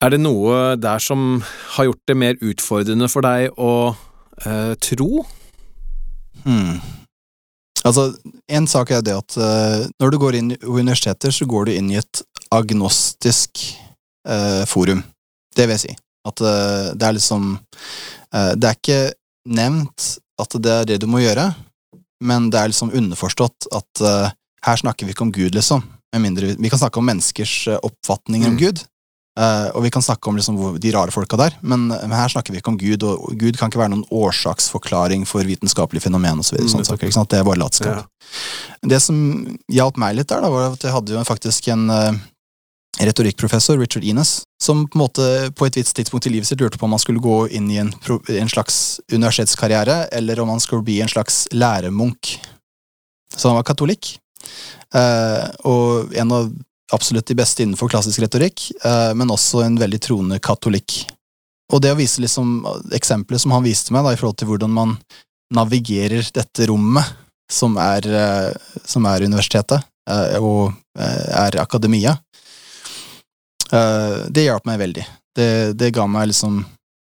[0.03, 1.45] er det noe der som
[1.77, 3.95] har gjort det mer utfordrende for deg å
[4.43, 5.23] eh, tro?
[6.43, 6.81] Hmm.
[7.87, 8.09] Altså,
[8.51, 11.77] en sak er det at eh, når du går inn i universiteter, så går du
[11.77, 12.23] inn i et
[12.55, 13.63] agnostisk
[14.29, 15.01] uh, forum.
[15.55, 15.95] Det vil jeg si.
[16.27, 17.57] At uh, det er liksom
[18.31, 19.01] Det er ikke
[19.51, 20.07] nevnt
[20.43, 21.49] at det er det du må gjøre,
[22.25, 24.35] men det er liksom underforstått at uh,
[24.67, 25.85] her snakker vi ikke om Gud, liksom.
[26.17, 28.55] Mindre vi, kan snakke om menneskers oppfatninger mm.
[28.55, 28.61] om.
[28.61, 28.81] Gud,
[29.41, 32.55] uh, og vi kan snakke om liksom, de rare folka der, men, men, her snakker
[32.55, 36.63] vi ikke om Gud, og Gud kan ikke være noen årsaksforklaring for vitenskapelige fenomen osv.
[36.63, 36.73] Mm.
[36.73, 37.13] sånn saker?
[37.13, 38.01] Det er bare latskap.
[38.01, 38.33] Ja.
[38.95, 39.21] Det som
[39.73, 41.91] hjalp meg litt der, da, var at jeg hadde jo faktisk en
[43.01, 46.79] retorikkprofessor, Richard Ines, som på, en måte, på et visst tidspunkt i livet sitt lurte
[46.81, 50.87] på om han skulle gå inn i en, en slags universitetskarriere, eller om han skulle
[50.87, 52.37] bli en slags læremunk.
[53.37, 54.15] Så han var katolikk,
[54.95, 56.49] eh, og en av
[56.95, 61.03] absolutt de beste innenfor klassisk retorikk, eh, men også en veldig troende katolikk.
[61.75, 62.61] Og det å vise liksom
[62.95, 64.95] eksempelet som han viste meg, da, i forhold til hvordan man
[65.55, 67.15] navigerer dette rommet,
[67.51, 72.17] som er, eh, som er universitetet, eh, og eh, er akademia,
[73.71, 75.05] det hjalp meg veldig.
[75.37, 76.63] Det, det, ga meg liksom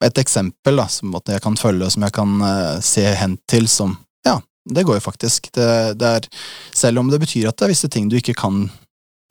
[0.04, 3.68] et eksempel da, som jeg kan følge, og som jeg kan uh, se hen til
[3.70, 5.50] som Ja, det går jo faktisk.
[5.52, 5.68] Det,
[6.00, 6.28] det, er,
[6.72, 8.66] selv om det betyr at det er visse ting du ikke kan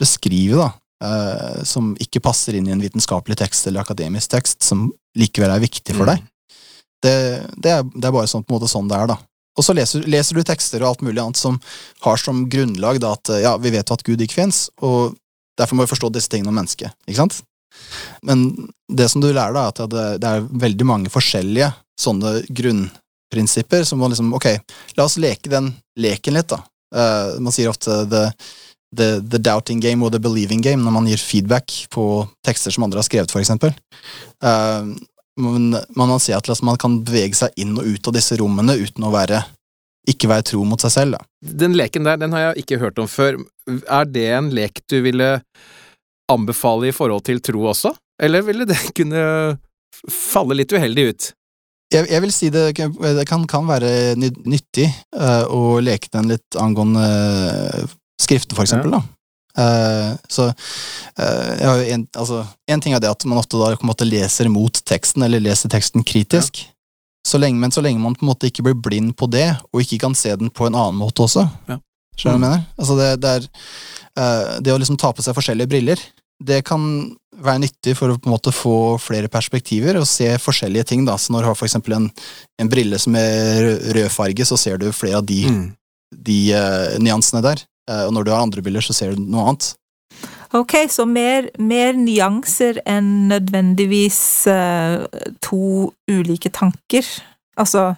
[0.01, 0.69] beskrive, da,
[1.05, 5.63] uh, som ikke passer inn i en vitenskapelig tekst eller akademisk tekst, som likevel er
[5.63, 6.13] viktig for mm.
[6.13, 6.29] deg.
[7.03, 7.15] Det,
[7.57, 9.19] det, er, det, er, bare sånn, på en måte sånn det er, da.
[9.53, 11.59] Og så leser, leser, du tekster og alt mulig annet som
[12.01, 15.13] har som grunnlag da, at ja, vi vet at Gud ikke fins, og
[15.59, 16.95] Derfor må vi forstå disse tingene om mennesket.
[17.07, 17.41] ikke sant?
[18.21, 18.49] Men
[18.91, 24.01] det som du lærer, da, er at det, er veldig mange forskjellige sånne grunnprinsipper som
[24.01, 24.49] må liksom Ok,
[24.97, 26.61] la oss leke den leken litt, da.
[26.93, 28.27] Uh, man sier ofte the,
[28.93, 32.05] the, the, doubting game og the believing game når man gir feedback på
[32.45, 33.73] tekster som andre har skrevet, eksempel.
[34.45, 34.93] Uh,
[35.41, 38.37] men man sier si at liksom, man kan bevege seg inn og ut av disse
[38.37, 39.41] rommene uten å være
[40.09, 41.27] ikke være tro mot seg selv, da.
[41.63, 43.39] Den leken der, den har jeg ikke hørt om før.
[43.87, 45.29] Er det en lek du ville
[46.31, 49.23] anbefale i forhold til tro også, eller ville det kunne
[50.09, 51.31] falle litt uheldig ut?
[51.93, 56.57] Jeg, jeg vil si det, det kan, kan være nyttig uh, å leke den litt
[56.57, 58.95] angående uh, skriften, for eksempel.
[58.95, 59.03] Da.
[59.53, 63.91] Uh, så uh, en, altså, en ting er det at man ofte da på en
[63.91, 66.63] måte leser mot teksten, eller leser teksten kritisk.
[67.25, 69.81] Så lenge, men så lenge man på en måte ikke blir blind på det, og
[69.81, 71.45] ikke kan se den på en annen måte også.
[71.69, 71.77] Ja.
[72.19, 72.65] Skjønner du hva jeg mener?
[72.77, 73.45] Altså det, det, er,
[74.21, 76.01] eh, det å liksom ta på seg forskjellige briller,
[76.43, 76.83] det kan
[77.43, 81.05] være nyttig for å på en måte få flere perspektiver og se forskjellige ting.
[81.07, 81.15] da.
[81.17, 82.09] Så når du har for eksempel en,
[82.61, 85.63] en brille som er rød, rød farge, så ser du flere av de, Mm.
[86.27, 87.63] de uh, nyansene der.
[87.89, 89.71] Uh, og når du har andre briller, så ser du noe annet.
[90.53, 94.19] Ok, så mer, mer nyanser enn nødvendigvis
[94.51, 95.01] uh,
[95.41, 97.07] to ulike tanker.
[97.57, 97.95] Altså,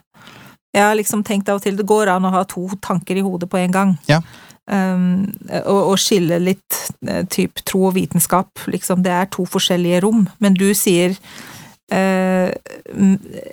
[0.75, 3.25] jeg har liksom tenkt av og til det går an å ha to tanker i
[3.25, 3.93] hodet på en gang.
[4.07, 4.21] Ja.
[4.71, 5.27] Um,
[5.65, 9.03] og, og skille litt uh, typ tro og vitenskap, liksom.
[9.03, 10.23] Det er to forskjellige rom.
[10.39, 11.19] Men du sier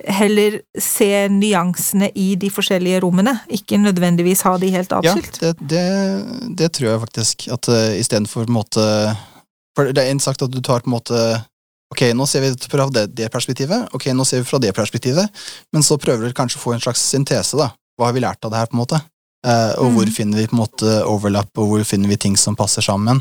[0.09, 5.85] heller se nyansene i de forskjellige rommene, ikke nødvendigvis ha de helt Ja, det, det,
[6.59, 7.47] det tror jeg faktisk.
[7.53, 8.85] At uh, istedenfor på en måte
[9.77, 11.19] For det er en sagt at du tar på en måte
[11.93, 15.29] Ok, nå ser vi fra det, det perspektivet, ok, nå ser vi fra det perspektivet,
[15.77, 17.67] men så prøver du kanskje å få en slags syntese, da.
[18.01, 19.01] Hva har vi lært av det her, på en måte?
[19.45, 20.13] Uh, og hvor Mm.
[20.17, 23.21] finner vi på en måte overlapp, og hvor finner vi ting som passer sammen?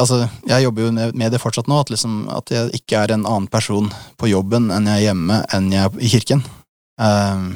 [0.00, 3.26] Altså, jeg jobber jo med det fortsatt nå, at, liksom, at jeg ikke er en
[3.30, 6.42] annen person på jobben enn jeg er hjemme, enn jeg er i kirken.
[6.98, 7.54] Uh,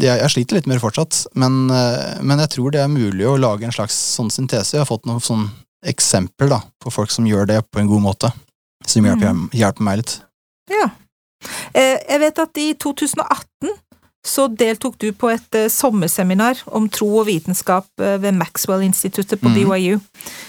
[0.00, 3.36] jeg, jeg sliter litt mer fortsatt, men, uh, men jeg tror det er mulig å
[3.36, 4.78] lage en slags sånn syntese.
[4.78, 5.44] Jeg har fått noen sånn
[5.84, 8.32] eksempler da, på folk som gjør det på en god måte,
[8.88, 9.50] som hjelper, Mhm.
[9.52, 10.14] hjelper meg litt.
[10.72, 10.88] Ja.
[11.74, 13.76] Eh, Jeg vet at i 2018
[14.26, 19.52] så deltok du på et eh, sommerseminar om tro og vitenskap eh, ved Maxwell-instituttet på
[19.52, 19.56] mm.
[19.58, 19.98] BYU.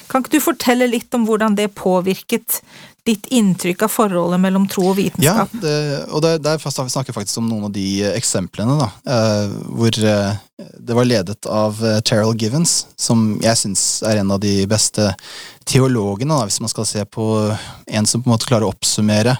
[0.07, 2.61] Kan ikke du fortelle litt om hvordan det påvirket
[3.05, 5.51] ditt inntrykk av forholdet mellom tro og Ja, vitenskap?
[5.61, 5.75] det,
[6.07, 8.89] og der, der snakker vi faktisk om noen av de eh, eksemplene, da,
[9.75, 15.11] hvor det var ledet av Terrell Givens, som jeg syns er en av de beste
[15.67, 19.35] teologene, da, hvis man skal se på en som på en måte klarer å oppsummere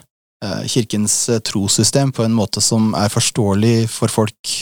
[0.68, 4.56] kirkens eh, trossystem på en måte som er forståelig for folk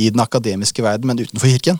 [0.00, 1.78] i den akademiske verden, men utenfor kirken.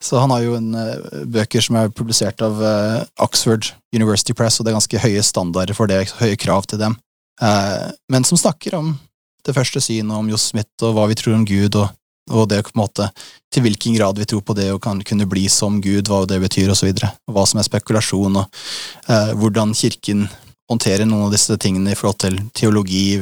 [0.00, 4.60] Så han har jo en, eh, bøker som er publisert av eh, Oxford University Press,
[4.60, 6.96] og det er ganske høye standarder for det, høye krav til dem.
[7.42, 8.98] Eh, men som snakker om
[9.46, 11.88] det første synet om Johs Smith, og hva vi tror om Gud, og,
[12.30, 13.08] og det på en måte,
[13.50, 16.40] til hvilken grad vi tror på det og kan kunne bli som Gud, hva det
[16.44, 17.10] betyr, og så videre.
[17.28, 18.62] Og hva som er spekulasjon, og
[19.08, 20.28] eh, hvordan kirken
[20.70, 23.20] håndterer noen av disse tingene i forhold til teologi,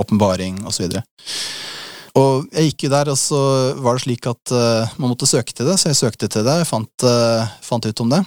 [0.00, 1.04] åpenbaring, og så videre.
[2.18, 3.40] Og jeg gikk jo der, og så
[3.78, 6.60] var det slik at uh, man måtte søke til det, så jeg søkte til det,
[6.62, 8.24] jeg fant, uh, fant ut om det.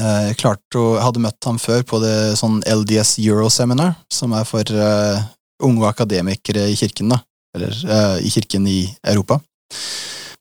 [0.00, 4.48] Uh, Jeg klarte jeg hadde møtt ham før på det sånn LDS Euroseminar, som er
[4.48, 4.74] for
[5.64, 7.20] unge akademikere i kirken, da.
[7.54, 9.38] Eller i kirken i Europa.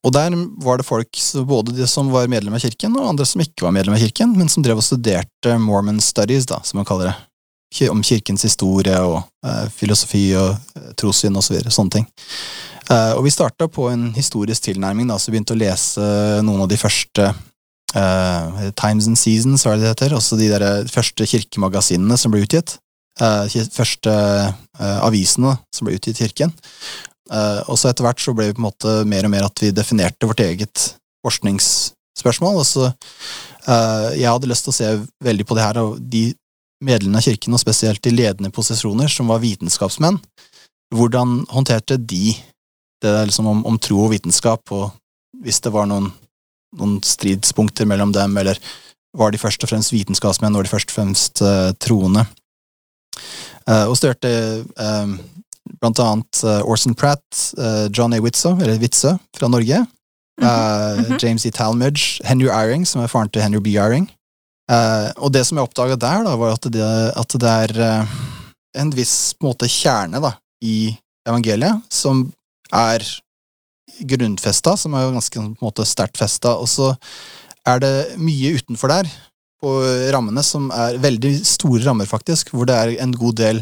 [0.04, 0.34] Og der
[0.66, 3.76] var det folk, både de som var medlem av kirken, og andre som ikke var
[3.76, 7.16] medlem av kirken, men som drev og studerte Mormon studies, da, som man kaller det.
[7.90, 12.06] Om kirkens historie og eh, filosofi og eh, trossyn og så videre, sånne ting.
[12.92, 16.06] Eh, og vi starta på en historisk tilnærming, da, så vi begynte å lese
[16.46, 17.32] noen av de første
[17.96, 20.18] eh, Times and Seasons, hva det det heter?
[20.18, 22.78] Også de der eh, første kirkemagasinene som ble utgitt.
[23.22, 26.54] Eh, de første eh, avisene som ble utgitt i kirken.
[27.32, 29.64] Eh, og så etter hvert så ble vi på en måte mer og mer at
[29.64, 30.88] vi definerte vårt eget
[31.26, 32.62] forskningsspørsmål.
[32.62, 36.32] Og så eh, Jeg hadde lyst til å se veldig på det her, og de
[36.84, 40.20] medlemmene av kirken, og spesielt i ledende posisjoner, som var vitenskapsmenn,
[40.94, 42.36] hvordan håndterte de
[43.04, 44.94] det der liksom om, om tro og vitenskap, og
[45.44, 46.08] hvis det var noen,
[46.80, 48.60] noen stridspunkter mellom dem, eller
[49.18, 52.24] var de først og fremst vitenskapsmenn, var de først og fremst uh, troende?
[53.68, 54.32] Uh, og studerte
[54.80, 55.12] uh,
[55.80, 57.54] blant annet Orson Pratt,
[57.96, 58.20] John A.
[58.24, 61.20] Witzøe, eller Witzøe fra Norge, uh, mm -hmm.
[61.22, 61.52] James E.
[61.52, 63.68] Talmage, Henry Eyring, som er faren til Henry B.
[63.68, 64.12] Eyring.
[64.72, 66.88] Eh, og det som jeg oppdaga der, da, var at det,
[67.20, 68.16] at det er eh,
[68.80, 70.94] en viss måte kjerne da, i
[71.28, 72.26] evangeliet, som
[72.74, 73.04] er
[74.08, 76.94] grunnfesta, som er jo ganske på en sterkt festa, og så
[77.68, 79.12] er det mye utenfor der,
[79.64, 79.78] på
[80.12, 83.62] rammene, som er veldig store rammer, faktisk, hvor det er en god del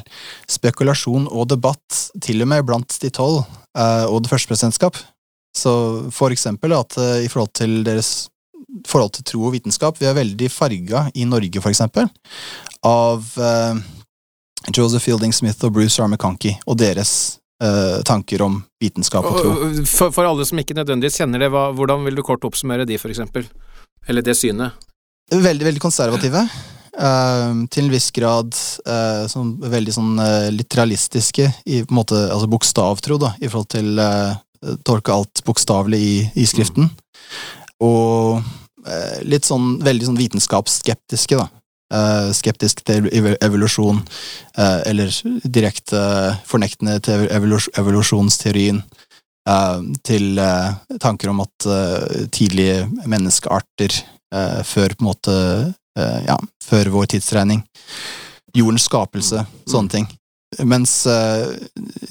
[0.50, 3.44] spekulasjon og debatt, til og med blant de tolv
[3.78, 4.98] eh, og det første presidentskap.
[5.58, 5.74] Så
[6.16, 8.31] for eksempel at i forhold til deres
[8.88, 12.08] forhold til tro og vitenskap, vi er veldig farga i Norge, for eksempel,
[12.88, 13.78] av uh,
[14.72, 16.08] Joseph Fielding Smith og Bruce R.
[16.08, 17.14] McConkie og deres
[17.64, 19.56] uh, tanker om vitenskap og tro.
[19.86, 23.00] For, for alle som ikke nødvendigvis kjenner det, hva, hvordan vil du kort oppsummere de,
[23.02, 23.48] for eksempel?
[24.10, 24.78] Eller det synet?
[25.32, 26.46] Veldig, veldig konservative.
[26.92, 28.52] Uh, til en viss grad
[28.86, 33.72] uh, sånn, veldig sånn uh, literalistiske, i på en måte, altså bokstavtro, da, i forhold
[33.72, 34.36] til uh,
[34.86, 36.90] tolke alt bokstavelig i, i skriften.
[37.82, 38.50] Og eh,
[39.24, 41.48] litt sånn veldig sånn vitenskapsskeptiske, da.
[41.92, 43.10] Eh, skeptisk til
[43.44, 43.98] evolusjon,
[44.56, 45.12] eh, eller
[45.44, 46.00] direkte
[46.48, 47.28] fornektende til
[47.76, 48.84] evolusjonsteorien.
[49.50, 53.92] eh, til eh, tanker om at eh, tidlige menneskearter
[54.34, 55.36] eh, før på en måte
[55.98, 57.66] eh, Ja, før vår tidsregning.
[58.56, 60.08] Jordens skapelse, sånne ting.
[60.60, 61.48] Mens uh,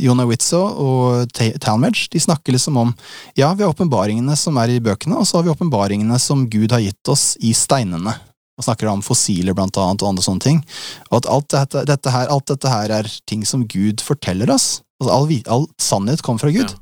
[0.01, 2.95] Jonah Witzo og Talmadge Talmage de snakker liksom om
[3.37, 6.73] ja, vi har åpenbaringene som er i bøkene, og så har vi åpenbaringene som Gud
[6.73, 8.17] har gitt oss i steinene.
[8.57, 10.63] Og snakker om fossiler blant annet, og andre sånne ting.
[11.11, 14.81] Og at alt dette, dette her, alt dette her er ting som Gud forteller oss.
[15.01, 16.75] Altså all, all sannhet kommer fra Gud.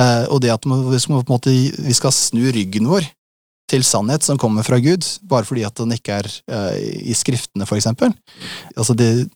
[0.00, 3.08] Eh, og det at vi skal, på en måte, vi skal snu ryggen vår
[3.70, 7.68] til sannhet som kommer fra Gud, bare fordi at den ikke er uh, i skriftene,
[7.68, 8.10] for eksempel.
[8.74, 9.28] Altså det,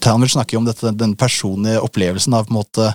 [0.00, 2.90] Talmage snakker jo om dette, den personlige opplevelsen av på en måte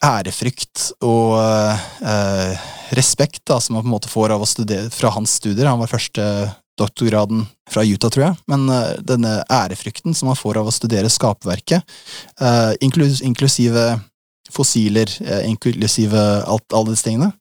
[0.00, 5.12] ærefrykt og eh, respekt da, som man på en måte får av å studere fra
[5.12, 5.68] hans studier.
[5.68, 6.24] Han var første
[6.80, 8.38] doktorgraden fra Utah, tror jeg.
[8.50, 11.98] Men eh, denne ærefrykten som man får av å studere skaperverket,
[12.40, 13.92] eh, inklus, inklusive
[14.50, 17.32] fossiler, eh, inklusive alt, alle disse tingene,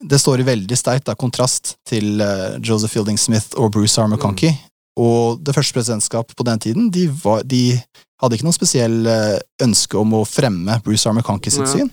[0.00, 4.08] det står i veldig sterkt kontrast til eh, Joseph Fielding Smith og Bruce R.
[4.08, 4.54] McConkie.
[4.98, 7.78] Og det første presidentskapet på den tiden, de, var, de
[8.20, 11.14] hadde ikke noe spesiell eh, ønske om å fremme Bruce R.
[11.14, 11.72] McConkie sitt Ja.
[11.72, 11.90] syn.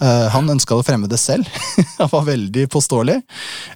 [0.00, 1.48] Eh, han ønska å fremme det selv.
[1.98, 3.16] han var veldig påståelig.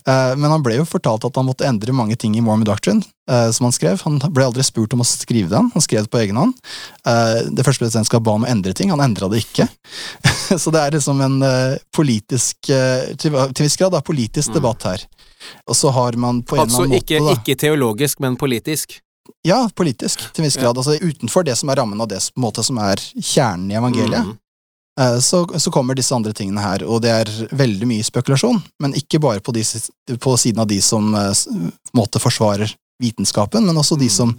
[0.07, 3.03] Eh, men han ble jo fortalt at han måtte endre mange ting i Mormon Doctrine,
[3.31, 4.03] eh, som han skrev.
[4.07, 6.55] Han ble aldri spurt om å skrive den, han skrev det på egen hånd.
[7.03, 9.67] Det første presidentskapet ba om å endre ting, han endra det ikke.
[10.63, 11.39] Så det er liksom en
[11.95, 14.55] politisk, til, en viss grad, da, politisk Mm.
[14.59, 15.03] debatt her.
[15.71, 18.37] Og så har man på en Altså eller annen ikke, måte Altså ikke teologisk, men
[18.37, 18.99] politisk.
[19.47, 20.77] Ja, politisk, til en viss grad.
[20.79, 24.27] Altså utenfor det som er rammen av det måte, som er kjernen i evangeliet.
[24.29, 24.37] Mm.
[25.01, 28.93] Eh, Så, så kommer disse andre tingene her, og det er veldig mye spekulasjon, men
[28.99, 29.63] ikke bare på, de,
[30.21, 31.33] på siden av de som eh,
[31.97, 34.15] måte forsvarer vitenskapen, men også de Mm.
[34.15, 34.35] som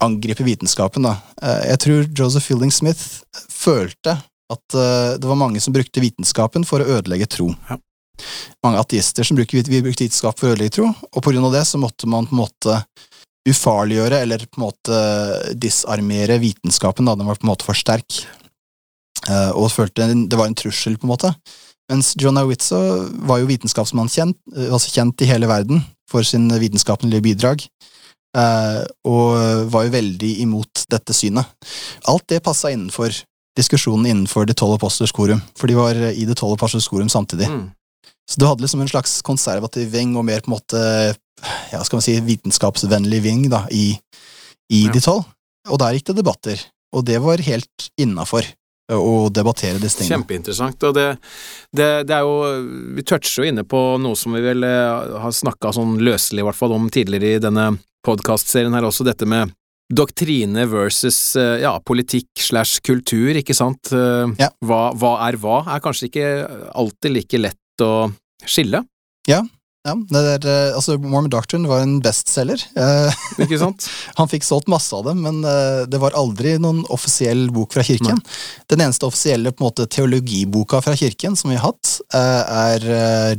[0.00, 1.02] angriper vitenskapen.
[1.02, 1.16] Da.
[1.42, 3.02] Eh, Jeg tror Joseph Fielding Smith
[3.50, 7.52] følte at det var mange som brukte vitenskapen for å ødelegge tro.
[7.68, 7.76] Ja.
[8.64, 11.52] Mange ateister som bruker, vi brukte vitenskap for å ødelegge tro, og på grunn av
[11.54, 12.80] det så måtte man på en måte
[13.46, 14.98] ufarliggjøre, eller på en måte
[15.54, 17.14] disarmere vitenskapen, da.
[17.14, 18.24] Den var på en måte for sterk.
[19.28, 21.32] Eh, og følte det var en trussel, på en måte.
[21.90, 22.78] Mens John Awitzo
[23.28, 27.64] var jo vitenskapsmann kjent, eh, altså kjent i hele verden for sin vitenskapelige bidrag,
[28.36, 31.50] eh, og var jo veldig imot dette synet.
[32.08, 33.12] Alt det passa innenfor
[33.58, 37.50] diskusjonen innenfor De tolv apostlers korum, for de var i De tolv apostlers korum samtidig.
[37.50, 37.70] Mm.
[38.30, 40.80] Så du hadde liksom en slags konservativ ving og mer på en måte
[41.72, 43.98] ja, skal man si, vitenskapsvennlig ving da, i,
[44.70, 44.92] i Ja.
[44.94, 45.26] De tolv.
[45.68, 46.60] Og der gikk det debatter,
[46.94, 48.46] og det var helt innafor
[48.96, 50.20] å debattere disse tingene.
[50.20, 50.82] Kjempeinteressant.
[50.88, 51.06] Og det,
[51.76, 52.34] det, det er jo
[52.96, 56.48] Vi toucher jo inne på noe som vi vel eh, har snakka sånn løselig, i
[56.48, 57.70] hvert fall, om tidligere i denne
[58.06, 59.52] podkastserien her også, dette med
[59.90, 63.90] doktrine versus eh, ja, politikk slash kultur, ikke sant?
[63.92, 64.50] Eh, Ja.
[64.64, 65.62] Hva, hva er hva?
[65.74, 66.26] Er kanskje ikke
[66.78, 68.10] alltid like lett å
[68.46, 68.84] skille,
[69.28, 69.42] Ja,
[69.80, 72.60] det der, eh, altså Mormon Doctrine var en bestselger.
[72.76, 73.86] Eh, ikke sant?
[74.18, 77.84] han fikk solgt masse av dem, men eh, det var aldri noen offisiell bok fra
[77.86, 78.20] kirken.
[78.68, 82.84] Den eneste offisielle på en måte, teologiboka fra kirken som vi har hatt, er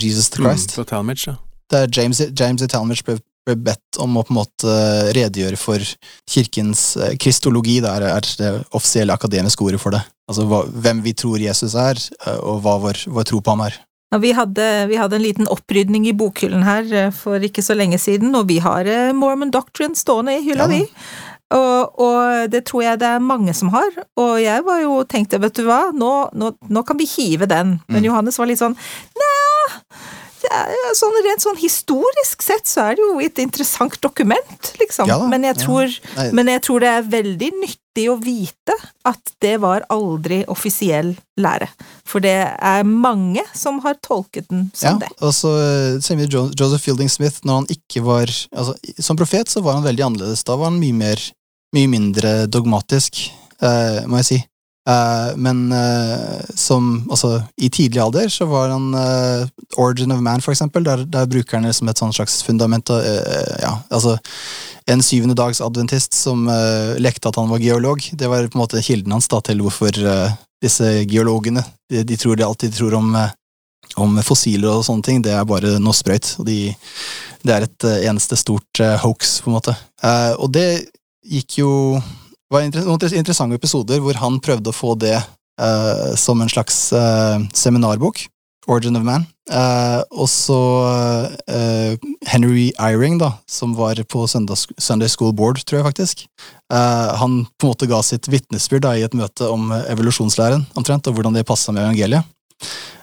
[0.01, 0.73] Jesus the Christ.
[0.73, 1.35] Mm, på Talmage, ja.
[1.71, 4.73] Der James, James Talmadge Talmage ble, ble bedt om å på en måte
[5.15, 5.93] redegjøre for
[6.29, 7.77] kirkens kristologi.
[7.85, 10.01] Der er det offisielle akademiske ordet for det.
[10.31, 12.01] Altså hva, hvem vi tror Jesus er,
[12.41, 13.77] og hva vår, vår tro på ham er.
[14.19, 17.95] Vi, hadde, vi hadde en liten opprydning i bokhyllen her eh, for ikke så lenge
[18.01, 20.81] siden, og vi har eh, Mormon Doctrine stående i hylla, Ja vi.
[21.51, 23.89] Og, og det tror jeg det er mange som har.
[24.19, 27.77] Og jeg var jo tenkte, vet du hva, nå, nå, nå kan vi hive den.
[27.91, 28.07] Men Mm.
[28.07, 28.75] Johannes var litt sånn
[29.19, 30.20] Nja, er
[30.97, 35.09] sånn, rent sånn historisk sett så er det jo et interessant dokument, liksom.
[35.09, 36.27] Ja men, jeg tror, ja.
[36.35, 38.75] men jeg tror det er veldig nyttig å vite
[39.07, 41.67] at det var aldri offisiell lære.
[42.07, 45.11] For det er mange som har tolket den Ja, som det.
[45.19, 49.51] og så eh, ser vi Joseph Fielding Smith, når han ikke var altså, Som profet
[49.51, 50.45] så var han veldig annerledes.
[50.47, 51.29] Da var han mye mer
[51.71, 53.21] Mye mindre dogmatisk,
[53.63, 54.39] eh, må jeg si.
[54.89, 59.45] Eh, men uh, som Altså, i tidlig alder så var han uh,
[59.77, 60.83] Origin of Man, for eksempel.
[60.83, 63.05] Der, der bruker han det som et sånn slags fundament av,
[63.61, 64.17] Ja, altså
[64.89, 66.47] En syvende dags adventist som
[66.97, 68.01] lekte at han var geolog.
[68.17, 69.93] Det var på en måte kilden hans da til hvorfor
[70.61, 73.13] disse geologene de, de tror det alltid tror om
[73.99, 76.35] om fossiler og sånne ting, det er bare noe sprøyt.
[76.39, 76.73] Og de
[77.43, 79.73] det er et eneste stort hoax, på en måte.
[80.39, 80.67] Og det
[81.25, 81.71] gikk jo
[82.51, 87.39] var noen interessante episoder hvor han prøvde å få det uh, som en slags uh,
[87.55, 88.25] seminarbok.
[88.69, 89.23] Origin of Man.
[89.49, 90.57] Uh, og så
[92.29, 96.21] Henry Eyring, da, som var på Søndags Sunday School Board, tror jeg faktisk.
[96.69, 101.35] Han på en måte ga sitt vitnesbyrd i et møte om evolusjonslæren, omtrent, og hvordan
[101.35, 102.29] det passa med evangeliet.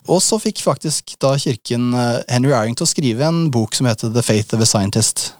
[0.08, 1.90] Og så fikk faktisk da kirken
[2.30, 5.32] Henry Eyring til å skrive en bok som heter The Faith of a Scientist.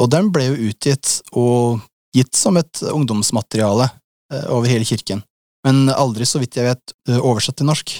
[0.00, 1.84] Og den ble jo utgitt og
[2.16, 3.88] gitt som et ungdomsmateriale
[4.32, 5.22] eh, over hele kirken.
[5.66, 7.96] Men aldri, så vidt jeg vet, eh, oversatt til norsk.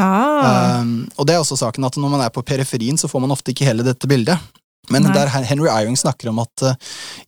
[0.00, 0.80] Ah.
[0.80, 3.34] Um, og det er også saken at når man er på periferien, så får man
[3.34, 4.40] ofte ikke hele dette bildet.
[4.92, 5.14] Men Nei.
[5.16, 6.74] der Henry Eyring snakker om at uh,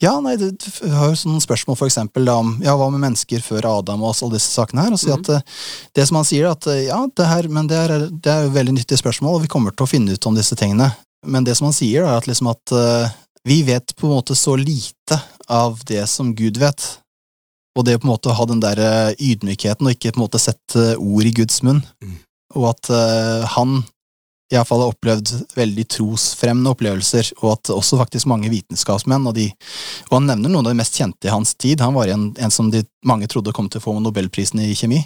[0.02, 0.50] ja, nei, du
[0.92, 4.12] har jo sånne spørsmål for eksempel da, om ja, hva med mennesker før Adam og
[4.12, 5.62] alle disse sakene her, og sier at uh,
[5.96, 8.56] det som han sier, at uh, ja, det her, men det er, det er jo
[8.58, 10.90] veldig nyttige spørsmål, og vi kommer til å finne ut om disse tingene.
[11.26, 14.18] Men det som han sier, da, er at liksom at uh, vi vet på en
[14.18, 16.84] måte så lite av det som Gud vet.
[17.76, 20.24] Og det å på en måte ha den der uh, ydmykheten, og ikke på en
[20.24, 21.82] måte sette ord i Guds munn
[22.56, 23.82] og at uh, han
[24.52, 29.48] iallfall har opplevd veldig trosfremmende opplevelser, og at også faktisk mange vitenskapsmenn, og, de,
[30.06, 32.54] og han nevner noen av de mest kjente i hans tid, han var en, en
[32.54, 35.04] som de mange trodde kom til å få Nobelprisen i kjemi,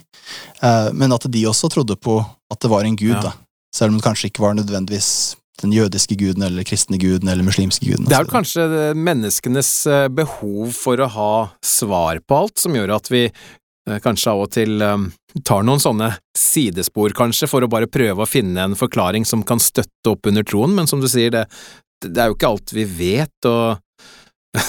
[0.60, 3.30] Uh, men at de også trodde på at det var en gud, Ja.
[3.30, 3.32] da.
[3.74, 7.86] selv om det kanskje ikke var nødvendigvis den jødiske guden, eller kristne guden, eller muslimske
[7.86, 8.08] guden.
[8.08, 8.36] Det er vel altså.
[8.36, 11.32] kanskje menneskenes eh, behov for å ha
[11.64, 15.06] svar på alt som gjør at vi eh, kanskje av og til eh,
[15.46, 19.62] tar noen sånne sidespor, kanskje, for å bare prøve å finne en forklaring som kan
[19.62, 21.46] støtte opp under troen, men som du sier, det,
[22.06, 23.78] det er jo ikke alt vi vet, og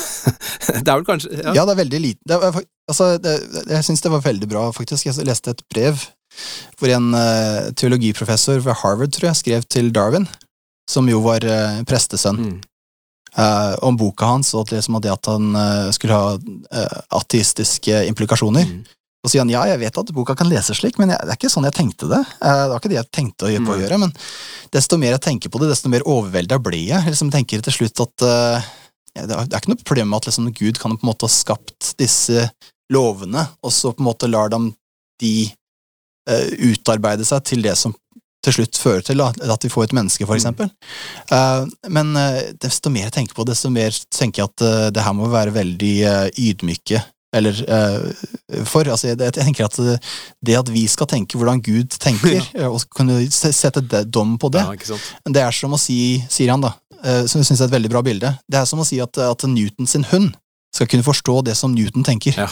[0.85, 1.55] Det er vel kanskje ja.
[1.57, 2.35] Ja, det er veldig lite.
[2.35, 2.57] Er,
[2.91, 3.31] altså, det,
[3.65, 5.07] jeg syns det var veldig bra, faktisk.
[5.07, 6.03] Jeg leste et brev
[6.79, 10.29] hvor en eh, teologiprofessor ved Harvard, tror jeg, skrev til Darwin,
[10.91, 12.59] som jo var uh, prestesønn, Mm.
[13.31, 16.81] Uh, om boka hans, og at liksom at det at han uh, skulle ha
[17.15, 18.65] ateistiske implikasjoner.
[18.67, 18.81] Mm.
[19.23, 21.31] Og så sier han ja, jeg vet at boka kan leses slik, men jeg, det
[21.31, 22.19] er ikke sånn jeg tenkte det.
[22.41, 24.11] Det var ikke det jeg tenkte å gjøre på å gjøre, men
[24.75, 27.05] desto mer jeg tenker på det, desto mer overvelda blir jeg.
[27.05, 28.35] Jeg liksom tenker til slutt at det,
[29.21, 31.31] er, det er ikke noe problem med at liksom Gud kan på en måte ha
[31.31, 32.49] skapt disse
[32.91, 34.73] lovene, og så på en måte lar dem
[35.23, 35.35] de
[36.59, 37.95] utarbeide seg til det som
[38.45, 40.69] til slutt fører til at vi får et menneske, for Mm.
[41.37, 44.87] Eh, men eh, desto mer jeg tenker på det, desto mer tenker jeg at eh,
[44.95, 45.95] det her må være veldig
[46.37, 47.55] ydmyke eller
[48.67, 48.83] for.
[48.91, 49.77] Altså, jeg, jeg tenker at
[50.43, 52.67] det at vi skal tenke hvordan Gud tenker, ja.
[52.67, 54.97] og kunne sette dom på det, Ja,
[55.31, 58.01] det er som å si, sier han da, som jeg synes er et veldig bra
[58.03, 60.35] bilde, det er som å si at, at Newton sin hund
[60.71, 62.31] skal kunne forstå det som Newton tenker.
[62.37, 62.47] Ja.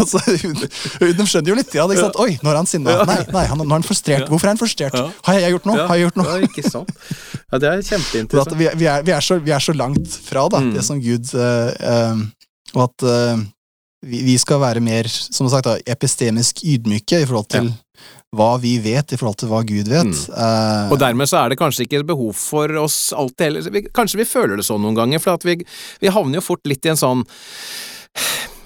[0.00, 0.56] altså, hun,
[1.02, 2.16] hun, skjønner jo litt, ja, ikke sant?
[2.24, 2.94] Oi, nå er han sinna.
[3.08, 4.24] Nei, nei, han, nå er han frustrert.
[4.32, 4.96] Hvorfor er han frustrert?
[5.26, 5.84] Har jeg gjort noe?
[5.90, 6.28] Har jeg gjort noe?
[6.32, 6.94] Ja, ikke sant.
[7.44, 8.56] Ja, det er kjempeinteressant.
[8.56, 10.72] vi, vi, er, vi, er så, vi er så langt fra da, Mm.
[10.74, 12.16] det som Gud eh,
[12.74, 13.44] Og at eh,
[14.08, 17.70] vi, vi skal være mer, som sagt, da, epistemisk ydmyke i forhold til
[18.36, 20.10] hva vi vet, i forhold til hva Gud vet.
[20.10, 20.34] Mm.
[20.36, 23.86] Eh, Og dermed så er det kanskje ikke behov for oss alltid heller.
[23.96, 25.56] Kanskje vi føler det sånn noen ganger, for at vi,
[26.02, 27.24] vi havner jo fort litt i en sånn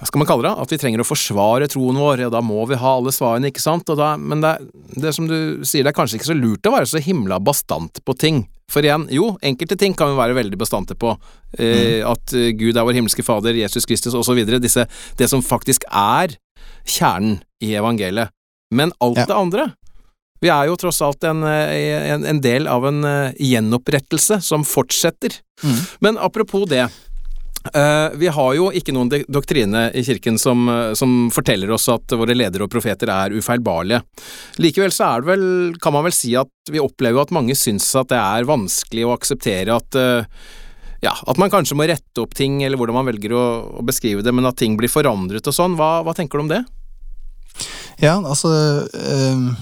[0.03, 0.53] hva skal man kalle det?
[0.64, 3.62] At vi trenger å forsvare troen vår, og da må vi ha alle svarene, ikke
[3.62, 3.87] sant?
[3.92, 4.57] Og da, men det,
[4.98, 8.01] det som du sier, det er kanskje ikke så lurt å være så himla bastant
[8.03, 8.40] på ting.
[8.72, 11.12] For igjen, jo, enkelte ting kan vi være veldig bastante på.
[11.55, 14.42] Eh, At eh, Gud er vår himmelske Fader, Jesus Kristus osv.
[14.42, 16.35] Det som faktisk er
[16.83, 18.35] kjernen i evangeliet.
[18.73, 19.29] Men alt Ja.
[19.29, 19.71] det andre
[20.43, 24.65] vi er jo tross alt en, eh, en, en del av en eh, gjenopprettelse som
[24.67, 25.37] fortsetter.
[25.63, 25.77] Mm.
[26.03, 26.89] Men apropos det.
[27.75, 30.67] eh, vi har jo ikke noen doktrine i kirken som,
[30.99, 34.03] som forteller oss at våre ledere og profeter er ufeilbarlige.
[34.59, 35.47] Likevel så er det vel,
[35.79, 39.15] kan man vel si at vi opplever at mange syns at det er vanskelig å
[39.15, 40.01] akseptere at
[41.03, 43.47] ja, at man kanskje må rette opp ting, eller hvordan man velger å,
[43.79, 45.79] å beskrive det, men at ting blir forandret og sånn.
[45.79, 46.65] Hva, hva tenker du om det?
[48.03, 48.51] Ja, altså
[48.97, 49.53] ehm,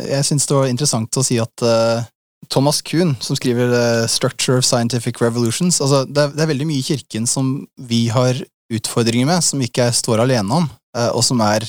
[0.00, 2.06] Jeg syns det var interessant å si at eh,
[2.50, 6.68] Thomas Kuhn, som skriver eh, 'Structure of Scientific Revolutions' altså det, er, det er veldig
[6.70, 8.40] mye i kirken som vi har
[8.72, 11.68] utfordringer med, som vi ikke står alene om, eh, og som er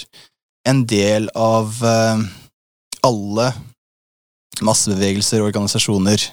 [0.65, 1.75] en del av
[3.03, 3.49] alle
[4.63, 6.23] massebevegelser, organisasjoner,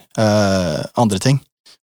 [0.95, 1.41] andre ting.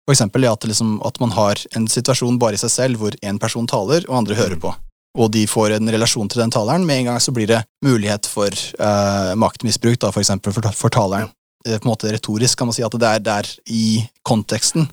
[0.08, 3.20] For eksempel ja, at, liksom, at man har en situasjon bare i seg selv, hvor
[3.20, 4.72] én person taler, og andre hører på
[5.18, 8.30] og de får en relasjon til den taleren, med en gang så blir det mulighet
[8.30, 11.32] for uh, maktmisbruk, da, for eksempel for, for taleren.
[11.66, 14.86] Eh, på en måte retorisk kan man si at det er der i konteksten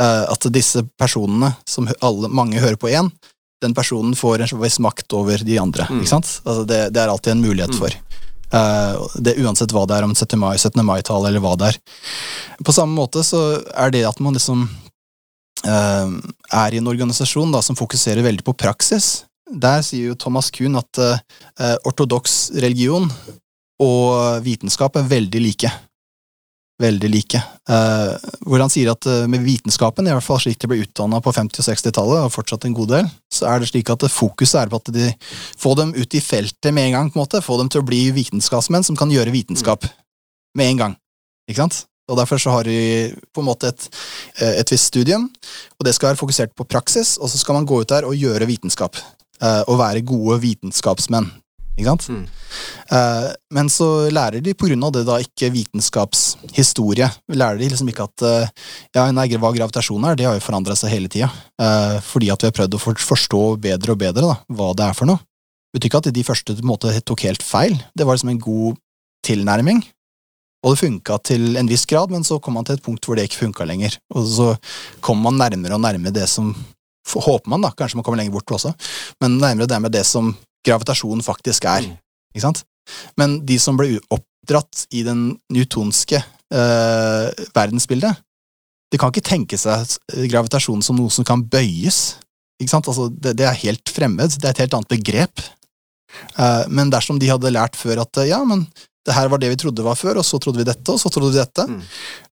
[0.00, 3.08] uh, at disse personene, som alle, mange hører på én,
[3.64, 5.88] den personen får en viss makt over de andre.
[5.88, 6.02] Mm.
[6.02, 6.38] ikke sant?
[6.44, 7.80] Altså det, det er alltid en mulighet Mm.
[7.80, 8.00] for.
[8.54, 10.38] Uh, det Uansett hva det er, om 17.
[10.38, 11.00] mai-tallet mai
[11.30, 11.78] eller hva det er.
[12.62, 14.68] På samme måte så er det at man liksom
[15.66, 16.08] uh,
[16.52, 19.24] er i en organisasjon da, som fokuserer veldig på praksis.
[19.54, 21.16] Der sier jo Thomas Kuhn at uh,
[21.86, 23.08] ortodoks religion
[23.82, 25.70] og vitenskap er veldig like
[26.82, 27.40] veldig like.
[27.70, 28.14] Uh,
[28.48, 31.32] hvor han sier at uh, med vitenskapen, i hvert fall slik de ble utdanna på
[31.34, 34.72] 50- og 60-tallet, og fortsatt en god del, så er det slik at fokuset er
[34.72, 35.08] på at de
[35.60, 37.12] får dem ut i feltet med en gang.
[37.12, 39.86] på en måte, Få dem til å bli vitenskapsmenn som kan gjøre vitenskap
[40.58, 40.96] med en gang.
[41.48, 41.84] Ikke sant?
[42.10, 43.88] Og Derfor så har de på en måte et,
[44.36, 45.30] eh, et visst studium,
[45.78, 48.16] og det skal være fokusert på praksis, og så skal man gå ut der og
[48.16, 48.96] gjøre vitenskap.
[49.42, 51.30] Uh, å være gode vitenskapsmenn.
[51.74, 52.04] Ikke sant?
[52.06, 52.26] Mm.
[52.86, 57.08] Uh, men så lærer de på grunn av det da ikke vitenskapshistorie.
[57.34, 60.76] Lærer de liksom ikke at uh, ja, nei, hva gravitasjon er, det har jo forandra
[60.78, 61.32] seg hele tida.
[61.58, 64.98] Uh, fordi at vi har prøvd å forstå bedre og bedre da, hva det er
[64.98, 65.22] for noe.
[65.74, 67.74] Det betyr ikke at de første måte tok helt feil.
[67.98, 68.78] Det var liksom en god
[69.26, 69.82] tilnærming.
[70.64, 73.18] Og det funka til en viss grad, men så kom man til et punkt hvor
[73.18, 73.98] det ikke funka lenger.
[74.14, 74.46] Og så
[75.04, 76.54] kom man nærmere og nærmere det som
[77.04, 78.72] Håper man, da, kanskje man kommer lenger bort også,
[79.20, 80.32] men nærmere det med det som
[80.64, 81.84] gravitasjon faktisk er.
[81.84, 81.98] Mm.
[82.34, 82.62] Ikke sant?
[83.20, 88.22] Men de som ble oppdratt i den newtonske uh, verdensbildet,
[88.92, 89.96] de kan ikke tenke seg
[90.30, 92.16] gravitasjon som noe som kan bøyes.
[92.60, 92.88] Ikke sant?
[92.90, 94.36] Altså, det, det, er helt fremmed.
[94.38, 95.44] Det er et helt annet begrep.
[96.38, 98.68] Uh, men dersom de hadde lært før at ja, men
[99.04, 101.10] det her var det vi trodde var før, og så trodde vi dette, og så
[101.12, 101.80] trodde vi dette, mm.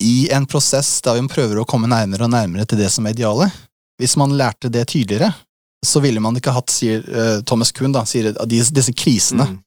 [0.03, 3.15] i en prosess der vi prøver å komme nærmere og nærmere til det som er
[3.15, 3.55] idealet
[4.01, 5.33] Hvis man lærte det tydeligere,
[5.87, 9.47] så ville man ikke hatt, sier uh, Thomas Kuhn, da, sier disse, disse krisene.
[9.51, 9.63] Mm.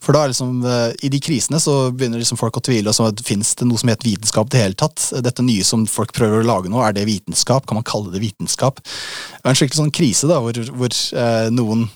[0.00, 2.90] For da er liksom, uh, I de krisene så begynner liksom folk å tvile.
[2.90, 5.10] og så Fins det noe som heter vitenskap i det hele tatt?
[5.24, 7.68] Dette nye som folk prøver å lage nå, er det vitenskap?
[7.68, 8.80] Kan man kalle det vitenskap?
[8.82, 11.86] Det er en skikkelig sånn krise da, hvor, hvor uh, noen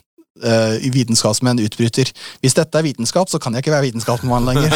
[0.45, 2.11] uh, vitenskapsmenn utbryter
[2.43, 4.69] Hvis dette er vitenskap, så kan jeg ikke være vitenskapsmann lenger.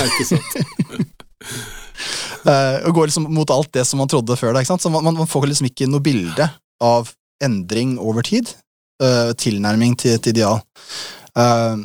[2.47, 4.55] uh, og går liksom mot alt det som man trodde før.
[4.55, 4.85] Da, ikke sant?
[4.85, 6.49] Så man, man, får liksom ikke noe bilde
[6.85, 7.13] av
[7.45, 8.51] endring over tid
[9.03, 10.61] uh, tilnærming til et ideal.
[11.39, 11.85] Uh,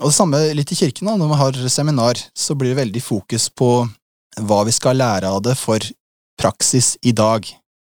[0.00, 3.02] og det samme litt i kirken, da, når man har seminar, så blir det veldig
[3.04, 3.70] fokus på
[4.46, 5.84] hva vi skal lære av det for
[6.40, 7.46] praksis i dag.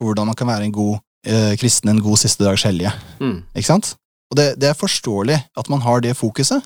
[0.01, 2.93] Hvordan man kan være en god uh, kristen, en god siste dags hellige.
[3.21, 3.43] Mm.
[3.55, 3.95] Ikke sant?
[4.31, 6.63] Og det, det, er forståelig at man har det fokuset.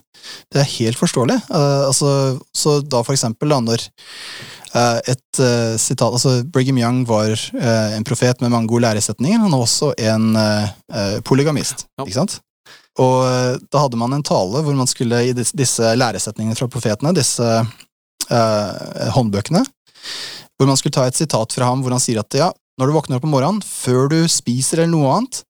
[0.53, 1.39] Det er helt forståelig.
[1.49, 3.87] Altså, så da for eksempel, da, når
[4.75, 7.31] et uh, sitat altså Brigham Young var
[7.95, 9.39] en profet med mange gode læresetninger.
[9.45, 12.07] Han var også en polygamist, ja.
[12.07, 12.41] ikke sant?
[12.99, 13.23] Og
[13.71, 17.47] da hadde man en tale hvor man skulle i disse, læresetningene fra profetene, disse
[19.15, 19.65] håndbøkene,
[20.59, 22.97] hvor man skulle ta et sitat fra ham hvor han sier at ja, når du
[22.97, 25.43] våkner opp om morgenen, før du spiser eller noe annet,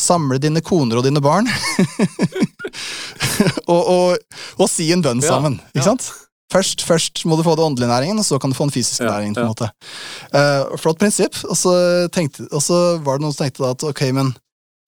[0.00, 1.48] samle dine koner og dine barn,
[3.72, 5.58] og, og, og, si en bønn sammen.
[5.60, 6.08] Ja, ikke sant?
[6.50, 9.04] Først, først, må du få det åndelige næringen, og så kan du få den fysiske
[9.04, 9.34] ja, næringen.
[9.34, 9.70] på en måte.
[10.34, 11.36] Uh, flott prinsipp.
[11.46, 11.74] Og så,
[12.12, 14.32] tenkte, og så, var det noen som tenkte at ok, men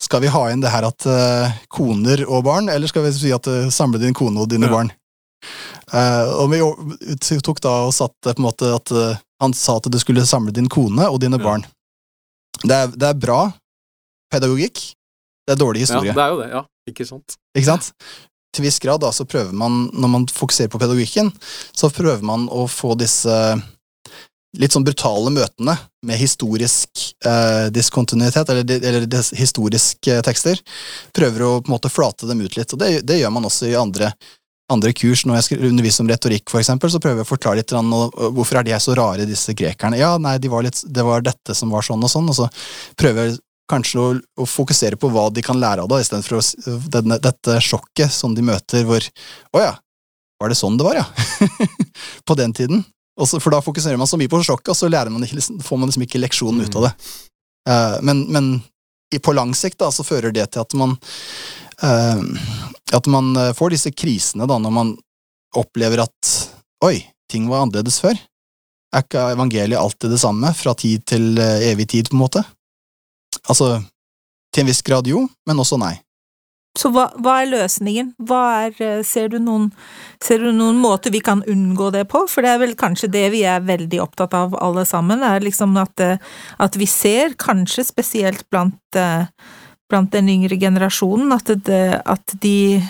[0.03, 3.31] skal vi ha inn det her at uh, koner og barn, eller skal vi si
[3.35, 4.75] at uh, samle din kone og dine ja.
[4.75, 4.91] barn?
[5.93, 6.61] Og vi
[7.43, 8.93] tok da og satte på en måte at
[9.43, 11.43] han sa at du skulle samle din kone og dine ja.
[11.43, 11.65] barn.
[12.63, 13.41] Det er, det er, bra
[14.33, 14.81] pedagogikk.
[15.43, 16.13] Det er dårlig historie.
[16.13, 16.49] Ja, det er jo det.
[16.55, 17.37] Ja, ikke sant.
[17.59, 17.91] Ikke sant?
[18.53, 21.31] Til viss grad da, så prøver man, når man fokuserer på pedagogikken,
[21.73, 23.33] så prøver man å få disse
[24.61, 30.61] litt sånn brutale møtene med historisk eh, diskontinuitet, eller, eller des, historiske tekster,
[31.17, 32.75] prøver å på en måte flate dem ut litt.
[32.75, 34.13] Og det, det gjør man også i andre
[34.73, 37.75] andre kurs, når jeg underviser om retorikk, for eksempel, så prøver jeg å forklare litt
[37.77, 37.91] om
[38.33, 39.99] hvorfor er de så rare, disse grekerne.
[40.01, 42.49] Ja, nei, de var litt, det var dette som var sånn og sånn, og så
[42.97, 43.41] prøver jeg
[43.73, 44.09] kanskje å,
[44.43, 46.43] å fokusere på hva de kan lære av det, istedenfor
[46.93, 49.05] denne, dette sjokket som de møter, hvor
[49.57, 49.73] Å ja,
[50.43, 51.07] var det sånn det var, ja?
[52.29, 52.85] på den tiden.
[53.21, 55.79] Også, for da fokuserer man så mye på sjokket, og så man ikke, liksom, får
[55.79, 56.93] man liksom ikke leksjonen ut av det.
[57.69, 58.53] Uh, men, men
[59.23, 60.97] på lang sikt da, så fører det til at man
[61.85, 62.23] uh,
[62.93, 64.91] at man eh, får disse krisene da, når man
[65.57, 66.33] opplever at
[66.85, 66.99] oi,
[67.31, 68.19] ting var annerledes før.
[68.93, 72.43] Er ikke evangeliet alltid det samme, fra tid til evig tid, på en måte?
[73.51, 73.81] Altså,
[74.55, 75.97] til en viss grad jo, men også nei.
[76.79, 78.15] Så hva, hva er løsningen?
[78.25, 79.67] Hva er, eh, ser, du noen,
[80.25, 82.23] ser du noen måter vi kan unngå det på?
[82.33, 85.77] For det er vel kanskje det vi er veldig opptatt av alle sammen, er liksom
[85.83, 86.01] at,
[86.57, 88.97] at vi ser, kanskje spesielt blant
[89.93, 92.81] blant den yngre generasjonen, at, det, at, de,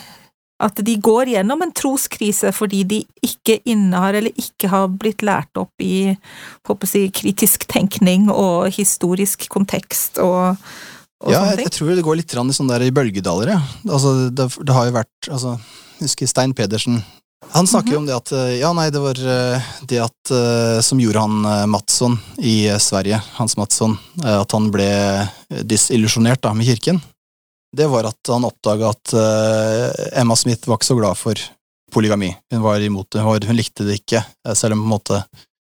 [0.63, 5.59] at de går gjennom en troskrise fordi de ikke innehar eller ikke har blitt lært
[5.61, 10.59] opp i jeg, kritisk tenkning og historisk kontekst og,
[11.23, 13.59] og ja, jeg, jeg, tror det går litt i sånne der bølgedaler, ja.
[13.89, 15.57] Altså, det, det, har jo vært altså,
[15.99, 17.03] Jeg husker Stein Pedersen
[17.55, 20.79] Han snakker jo om det at eh, Ja, nei, det var eh, det at eh,
[20.85, 24.91] som gjorde han Matsson i Sverige, Hans Madsson, eh, at han ble
[25.67, 27.03] disillusjonert da med kirken.
[27.73, 31.41] Det var at han oppdaga at uh, Emma Smith var ikke så glad for
[31.93, 32.37] polygami.
[32.53, 35.23] Hun var imot det, hun, hun likte det ikke, eh, selv om på en måte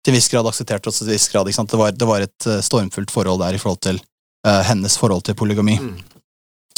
[0.03, 1.47] til en viss grad aksepterte det til en viss grad.
[1.47, 1.71] Ikke sant?
[1.71, 4.01] Det, var, det var et eh, stormfullt forhold der i forhold til
[4.47, 5.77] uh, hennes forhold til polygami.
[5.79, 5.95] Mm.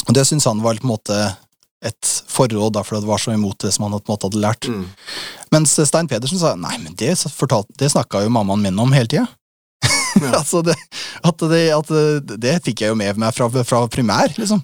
[0.06, 1.18] Og det syns han var på en måte
[1.86, 4.42] et forråd, da, for det var så imot det som han på en måte hadde
[4.42, 4.68] lært.
[4.70, 4.86] Mm.
[5.54, 9.10] Mens Stein Pedersen sa nei, men det, fortalt, det snakka jo mammaen min om hele
[9.10, 9.26] tida.
[10.20, 10.32] Ja.
[10.40, 10.76] altså det,
[11.22, 14.62] at det, at det, det fikk jeg jo med meg fra, fra primær, liksom.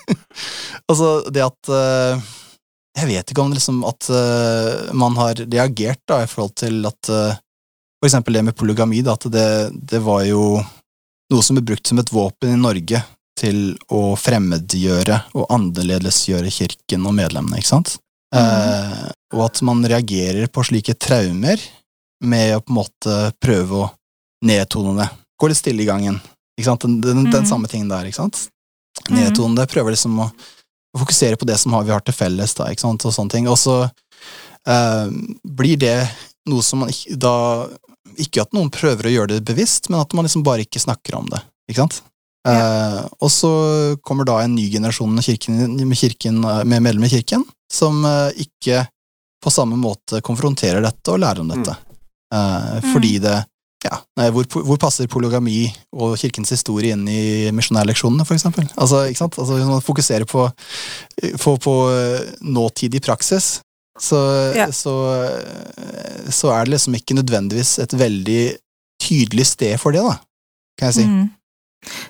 [0.90, 2.32] altså det at eh,
[2.98, 7.10] Jeg vet ikke om liksom at eh, man har reagert da i forhold til at
[7.10, 7.40] eh,
[8.00, 10.58] For eksempel det med polygami, da, at det, det var jo
[11.32, 13.00] noe som ble brukt som et våpen i Norge
[13.38, 17.96] til å fremmedgjøre og annerledesgjøre kirken og medlemmene, ikke sant?
[18.34, 21.60] Eh, og at man reagerer på slike traumer
[22.24, 23.90] med å på en måte prøve å
[24.46, 25.10] nedtone det.
[25.44, 26.20] Litt stille i gangen.
[26.56, 26.84] Ikke sant?
[26.86, 27.48] Den, den, den Mhm.
[27.50, 28.46] samme tingen der, ikke sant?
[29.10, 29.66] Nedtonende.
[29.68, 30.30] Prøver liksom å,
[30.96, 33.04] fokusere på det som vi har til felles, da, ikke sant?
[33.04, 33.48] Og sånne ting.
[33.50, 33.90] Og så
[34.68, 35.08] eh,
[35.44, 35.96] blir det
[36.46, 37.34] noe som man ikke da
[38.20, 41.16] Ikke at noen prøver å gjøre det bevisst, men at man liksom bare ikke snakker
[41.18, 41.40] om det.
[41.68, 41.96] Ikke sant?
[42.46, 43.50] Eh, og så
[44.06, 47.42] kommer da en ny generasjon med, kirken, med, kirken, med medlemmer i kirken
[47.72, 48.84] som eh, ikke
[49.42, 51.74] på samme måte konfronterer dette og lærer om dette.
[52.34, 53.34] Eh, fordi det
[53.84, 58.66] ja, hvor, hvor passer polygami og kirkens historie inn i misjonærleksjonene, eksempel?
[58.80, 59.38] Altså, ikke sant?
[59.38, 60.46] Altså, hvis man fokuserer på,
[61.42, 63.58] på, på eh, nåtidig praksis,
[64.00, 64.18] så,
[64.56, 64.66] Ja.
[64.74, 64.94] så,
[66.34, 68.56] så er det liksom ikke nødvendigvis et veldig
[69.04, 70.16] tydelig sted for det, da,
[70.78, 71.04] kan jeg si.
[71.06, 71.28] Mm.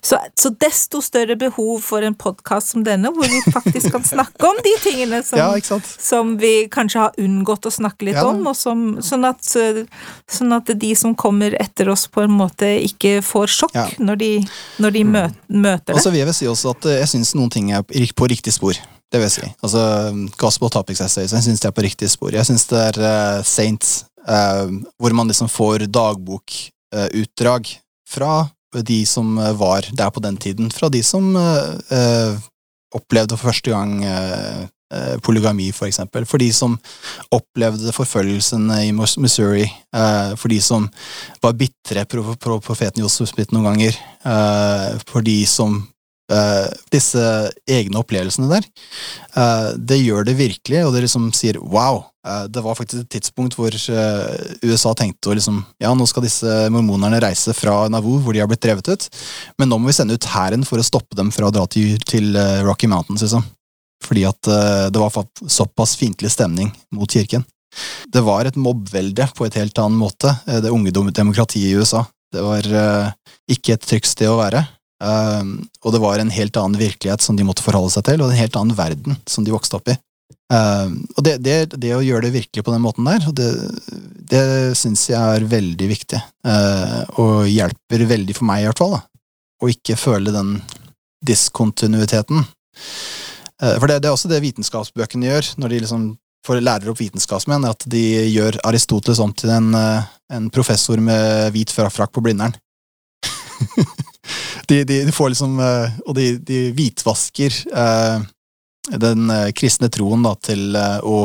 [0.04, 4.48] Så, så desto større behov for en podkast som denne, hvor vi faktisk kan snakke
[4.48, 8.26] om de tingene som, Ja, som vi kanskje har unngått å snakke litt Ja.
[8.30, 13.18] om, som, sånn, at, sånn at de som kommer etter oss på en måte ikke
[13.24, 13.88] får sjokk Ja.
[13.98, 14.32] når de,
[14.78, 17.50] når de mø møter Og så vil jeg si også at eh, jeg syns noen
[17.52, 18.76] ting er på riktig spor.
[19.12, 19.48] Det vil jeg si.
[19.62, 19.82] Altså,
[20.40, 22.34] Gospel Topics Essays, jeg syns det er på riktig spor.
[22.34, 24.66] Jeg syns det er uh, Saints, uh,
[24.98, 27.70] hvor man liksom får dagbokutdrag
[28.10, 28.32] fra
[28.82, 30.70] de som eh, var der på den tiden.
[30.70, 32.38] Fra de som eh, eh,
[32.94, 36.26] opplevde for første gang eh, eh, polygami, for eksempel.
[36.26, 36.78] For de som
[37.30, 39.68] opplevde forfølgelsene i Missouri.
[40.36, 40.88] for de som
[41.42, 43.98] var bitre på, profeten Josef Smith noen ganger.
[45.06, 45.93] for de som
[46.32, 47.22] eh, Disse
[47.70, 48.66] egne opplevelsene der.
[49.36, 52.04] uh, det gjør det virkelig, og det liksom sier wow.
[52.26, 53.74] eh, det var faktisk et tidspunkt hvor
[54.64, 58.50] USA tenkte å liksom Ja, nå skal disse mormonerne reise fra Nauvoo, hvor de har
[58.50, 59.08] blitt drevet ut,
[59.58, 61.98] men nå må vi sende ut hæren for å stoppe dem fra å dra til,
[62.08, 63.44] til Rocky Mountains, liksom.
[64.04, 64.48] Fordi at
[64.92, 65.14] det var
[65.48, 67.44] såpass fiendtlig stemning mot kirken.
[68.12, 72.02] Det var et mobbvelde på et helt annen måte, det unge demokratiet i USA.
[72.34, 72.68] Det var
[73.48, 74.66] ikke et trygt sted å være.
[75.04, 78.32] Um, og det var en helt annen virkelighet som de måtte forholde seg til, og
[78.32, 79.96] en helt annen verden som de vokste opp i.
[80.52, 83.48] Um, og det, det, det å gjøre det virkelig på den måten der, det,
[84.30, 84.44] det
[84.78, 86.20] syns jeg er veldig viktig.
[86.46, 88.98] Uh, og hjelper veldig for meg, i hvert fall.
[89.60, 90.56] Å ikke føle den
[91.24, 92.44] diskontinuiteten.
[93.62, 96.06] Uh, for det, er også det vitenskapsbøkene gjør, når de liksom
[96.44, 101.52] får lærer opp vitenskapsmenn, at de gjør Aristoteles om til en, uh, en professor med
[101.56, 102.56] hvit frakk på Blindern.
[104.68, 108.24] de, de, de får liksom eh, Og de, de hvitvasker eh,
[109.00, 111.18] den eh, kristne troen da, til eh, å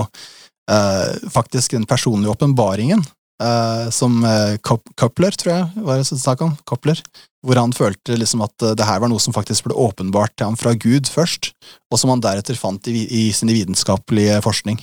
[0.72, 3.04] eh, Faktisk den personlige åpenbaringen,
[3.44, 4.22] eh, som
[4.64, 7.02] Coupler, tror jeg var det snakk om, Coupler,
[7.46, 10.60] hvor han følte liksom at det her var noe som faktisk ble åpenbart til ham
[10.60, 11.54] fra Gud først,
[11.92, 14.82] og som han deretter fant i, i sin vitenskapelige forskning.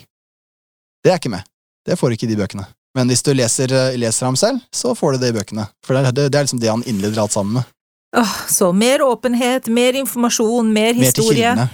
[1.04, 1.44] Det er ikke med.
[1.86, 2.64] Det får ikke de bøkene.
[2.96, 5.66] Men hvis du leser, leser ham selv, så får du det i bøkene.
[5.84, 7.68] For det, det, det er liksom det han innleder alt sammen med.
[8.48, 11.52] Så mer åpenhet, mer informasjon, mer Mer til historie.
[11.52, 11.68] kildene.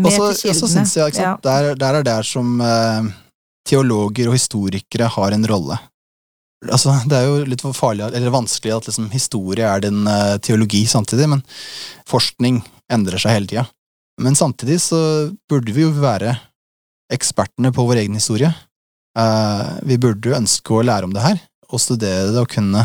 [0.00, 3.10] Og så syns jeg ikke sant, der, der er der som eh,
[3.68, 5.76] teologer og historikere har en rolle.
[6.68, 10.84] Altså, Det er jo litt farlig, eller vanskelig at liksom, historie er din eh, teologi
[10.88, 11.44] samtidig, men
[12.08, 13.66] forskning endrer seg hele tida.
[14.20, 15.00] Men samtidig så
[15.48, 16.34] burde vi jo være
[17.12, 18.50] ekspertene på vår egen historie.
[19.18, 21.40] Eh, vi burde jo ønske å lære om det her,
[21.70, 22.84] og studere det og kunne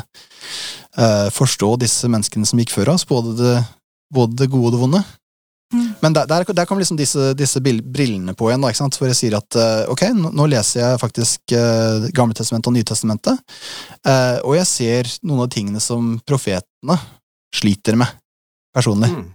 [0.98, 3.54] eh, forstå disse menneskene som gikk før oss, både det,
[4.14, 5.04] både det gode og det vonde.
[5.74, 5.88] Mm.
[6.00, 8.98] Men der, der, der kommer liksom disse, disse brillene på igjen, da, ikke sant?
[9.00, 13.56] hvor jeg sier at eh, ok, nå, nå leser jeg faktisk uh, Gamletestamentet og Nytestamentet,
[14.06, 17.00] eh, og jeg ser noen av tingene som profetene
[17.56, 18.14] sliter med,
[18.76, 19.10] personlig.
[19.12, 19.26] Mm.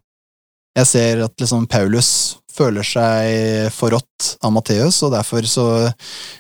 [0.79, 2.11] Jeg ser at liksom Paulus
[2.55, 5.67] føler seg forrådt av Matteus, og derfor så,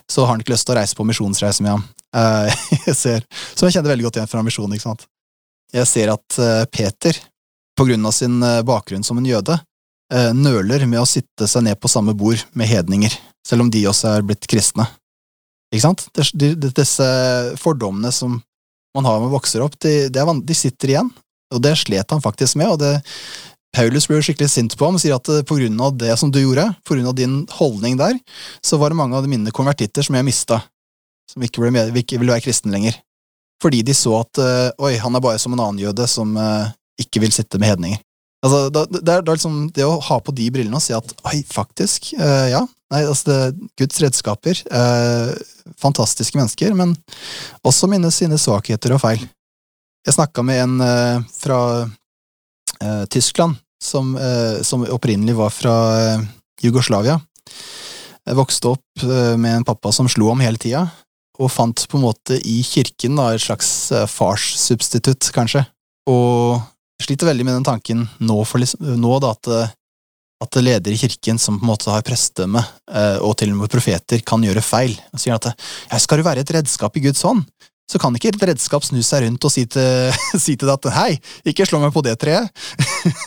[0.06, 1.84] så, har han ikke lyst til å reise på misjonsreise med ham.
[2.16, 2.50] Uh,
[2.88, 4.76] jeg ser, som jeg kjenner veldig godt igjen fra misjonen.
[4.76, 5.06] ikke sant?
[5.74, 7.18] Jeg ser at uh, Peter,
[7.78, 9.54] på grunn av sin bakgrunn som en jøde,
[10.34, 13.14] nøler med å sitte seg ned på samme bord med hedninger,
[13.46, 14.84] selv om de også er blitt kristne.
[15.70, 16.02] Ikke sant?
[16.34, 17.06] Disse
[17.62, 18.34] fordommene som
[18.94, 21.12] man har med man vokser opp, de, de, sitter igjen,
[21.54, 22.74] og det slet han faktisk med.
[22.74, 22.96] og det
[23.70, 26.32] Paulus blir skikkelig sint på ham og sier at eh, på grunn av det som
[26.32, 28.18] du gjorde, på grunn av din holdning der,
[28.66, 30.58] så var det mange av mine konvertitter som jeg mista,
[31.30, 32.98] som ikke, ble med, ville være kristen lenger.
[33.62, 36.70] Fordi de så at uh, oi, han er bare som en annen jøde som uh,
[37.00, 38.00] ikke vil sitte med hedninger.
[38.40, 41.42] Altså, da, det, er, liksom det å ha på de brillene og si at oi,
[41.44, 42.62] faktisk, uh, ja,
[42.94, 44.64] nei, altså det, Guds redskaper,
[45.78, 46.96] fantastiske mennesker, men
[47.62, 49.22] også minnes sine svakheter og feil.
[50.08, 51.60] Jeg snakka med en fra
[52.80, 56.20] eh, Tyskland, som, eh, som, opprinnelig var fra eh,
[56.62, 57.20] Jugoslavia.
[58.26, 60.86] Jeg vokste opp eh, med en pappa som slo om hele tida,
[61.40, 65.64] og fant på en måte i kirken da, et slags eh, farssubstitutt, kanskje.
[66.10, 66.60] Og
[67.00, 69.72] sliter veldig med den tanken nå, for, nå da, at, eh,
[70.44, 72.62] at ledere i kirken som på en måte har prestedømme,
[73.20, 74.94] og til og med profeter, kan gjøre feil.
[75.12, 77.42] Og sier at ja, skal du være et redskap i Guds hånd,
[77.90, 80.14] så kan ikke et redskap snu seg rundt og si til,
[80.44, 81.10] si til deg at hei,
[81.50, 82.48] ikke slå meg på det treet.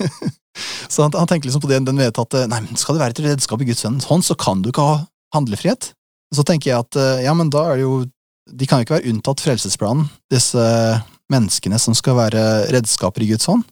[0.93, 3.17] så han, han, tenker liksom på det, den vet at nei, men skal du være
[3.17, 5.03] et redskap i Guds hånd, så kan du ikke ha
[5.37, 5.91] handlefrihet.
[6.33, 7.97] Så tenker jeg at ja, men da er det jo
[8.49, 10.63] De kan jo ikke være unntatt frelsesplanen, disse
[11.31, 12.41] menneskene som skal være
[12.73, 13.63] redskaper i Guds hånd.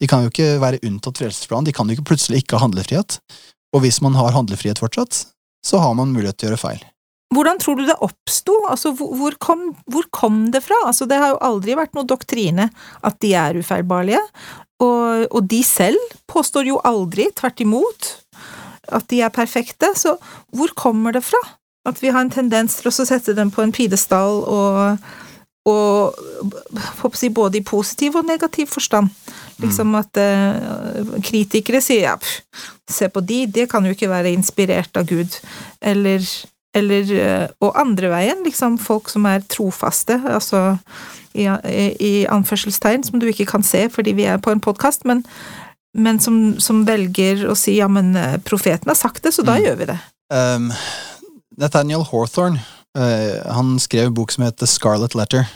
[0.00, 3.18] De kan jo ikke være unntatt frelsesplanen, de kan jo ikke plutselig ikke ha handlefrihet.
[3.74, 5.24] Og hvis man har handlefrihet fortsatt,
[5.66, 6.80] så har man mulighet til å gjøre feil.
[7.30, 8.56] Hvordan tror du det oppsto?
[8.66, 10.80] Altså, hvor kom, hvor kom, det fra?
[10.88, 12.66] Altså, det har jo aldri vært noe doktrine
[13.06, 14.22] at de er ufeilbarlige,
[14.80, 16.00] og, og, de selv
[16.30, 18.10] påstår jo aldri, tvert imot,
[18.90, 20.16] at de er perfekte, så
[20.56, 21.38] hvor kommer det fra?
[21.90, 25.10] At vi har en tendens til å sette dem på en pidestall og,
[25.68, 26.16] og
[27.34, 29.10] både i positiv og negativ forstand.
[29.60, 34.32] Liksom at uh, kritikere sier ja, pff, se på de, det kan jo ikke være
[34.32, 35.36] inspirert av Gud,
[35.82, 36.24] eller
[36.74, 40.78] eller eh, Og andre veien, liksom folk som er trofaste, altså
[41.34, 45.24] i, i, anførselstegn, som du ikke kan se fordi vi er på en podkast, men,
[45.94, 49.58] men som, som, velger å si ja, men eh, profeten har sagt det, så da
[49.58, 49.62] mm.
[49.66, 49.98] gjør vi det.
[50.30, 50.70] Um,
[51.58, 52.60] Nathaniel Hawthorne,
[52.98, 55.46] uh, han skrev en bok som heter Scarlet Letter,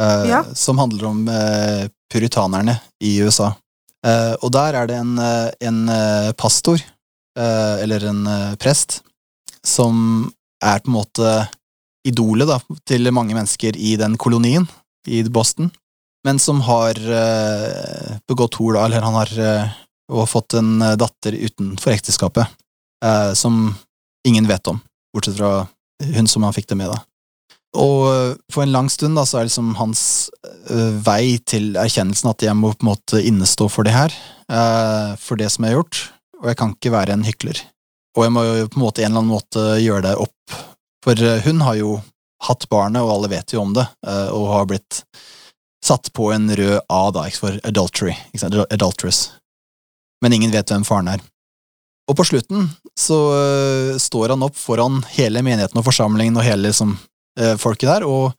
[0.00, 0.44] uh, ja.
[0.54, 3.54] som handler om uh, puritanerne i USA.
[4.44, 5.16] og der er det en,
[5.64, 5.78] en
[6.36, 6.78] pastor,
[7.34, 8.26] eller en
[8.60, 8.98] prest,
[9.64, 10.28] som
[10.62, 11.30] er på en måte
[12.04, 14.68] idolet da, til mange mennesker i den kolonien
[15.08, 15.70] i Boston,
[16.24, 19.74] men som har uh, begått hor, da, eller han har uh,
[20.12, 22.60] og fått en uh, datter utenfor ekteskapet,
[23.36, 23.66] som
[24.24, 24.78] ingen vet om,
[25.14, 25.66] bortsett fra
[26.14, 27.00] hun som han fikk det med, da.
[27.74, 30.02] Og for en lang stund da, så er liksom hans
[31.02, 34.14] vei til erkjennelsen at jeg må på en måte innestå for det her,
[35.18, 36.02] for det som jeg har gjort,
[36.38, 37.64] og jeg kan ikke være en hykler.
[38.14, 40.54] Og jeg må jo på en måte en eller annen måte gjøre det opp
[41.04, 42.00] for uh, hun har jo
[42.44, 44.98] hatt barnet, og alle vet jo om det, eh, og har blitt
[45.84, 48.12] satt på en rød A da, for adultery,
[48.68, 49.30] adulterous.
[50.20, 51.22] Men ingen vet hvem faren er.
[52.10, 52.66] Og på slutten
[53.00, 56.96] så uh, står han opp foran hele menigheten og forsamlingen og hele liksom,
[57.40, 58.34] uh, folket der, og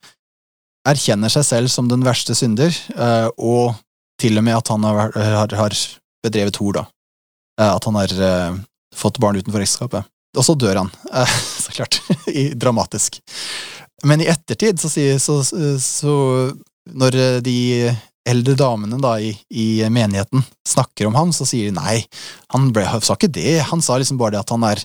[0.86, 3.74] erkjenner seg selv som den verste synder, uh, og
[4.22, 5.78] til og med at han har, har, har
[6.24, 6.84] bedrevet hor, da.
[7.60, 8.12] at han har
[8.96, 10.08] fått barn utenfor ekteskapet.
[10.40, 10.92] Og så dør han,
[11.66, 12.00] så klart.
[12.56, 13.20] Dramatisk.
[14.08, 14.88] Men i ettertid, så
[15.20, 15.36] så,
[15.84, 16.16] så
[16.96, 17.58] Når de
[18.26, 22.00] eldre damene da i, i, menigheten snakker om ham, så sier de nei,
[22.54, 24.82] han ble, sa ikke det, han sa liksom bare det at han er,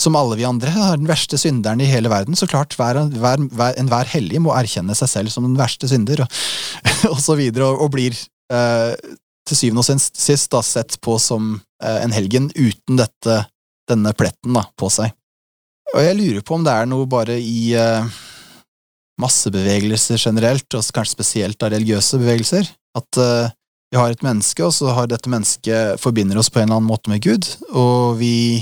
[0.00, 2.36] som alle vi andre, er den verste synderen i hele verden.
[2.38, 6.24] Så klart, hver, hver, hver, enhver hellig må erkjenne seg selv som den verste synder,
[6.24, 6.40] og,
[7.12, 8.96] og så videre, og, og blir eh,
[9.48, 13.42] til syvende og sist da sett på som eh, en helgen uten dette
[13.88, 15.12] denne pletten da, på seg.
[15.94, 18.04] Og jeg lurer på om det er noe bare i uh,
[19.22, 23.50] massebevegelser generelt, og kanskje spesielt av religiøse bevegelser, at uh,
[23.88, 26.90] vi har et menneske, og så har dette mennesket forbinder oss på en eller annen
[26.90, 28.60] måte med Gud, og vi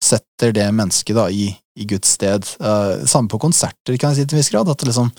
[0.00, 2.46] setter det mennesket da i, i Guds sted.
[2.60, 4.70] Uh, samme på konserter, kan jeg si til en viss grad.
[4.72, 5.10] At det liksom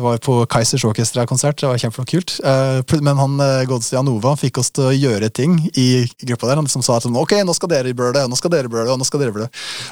[0.00, 2.38] var på Kaizers Orkestra-konsert, det var kjempekult.
[2.40, 6.60] Uh, men han uh, godeste Janova fikk oss til å gjøre ting i gruppa der.
[6.60, 9.08] Han liksom sa at sånn, ok, nå skal dere bøle, nå skal dere bøle, nå
[9.08, 9.50] skal dere bøle.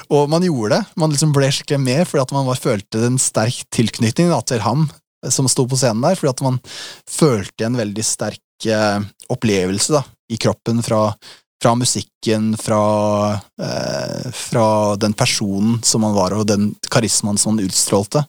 [0.09, 0.97] Og man gjorde det.
[1.01, 4.63] Man liksom ble skikkelig med fordi at man var, følte en sterk tilknytning da, til
[4.65, 4.89] ham
[5.29, 6.57] som sto på scenen der, fordi at man
[7.05, 8.41] følte en veldig sterk
[9.29, 10.01] opplevelse da,
[10.33, 11.11] i kroppen fra
[11.61, 17.67] fra musikken, fra, eh, fra den personen som han var, og den karismaen som han
[17.67, 18.25] utstrålte.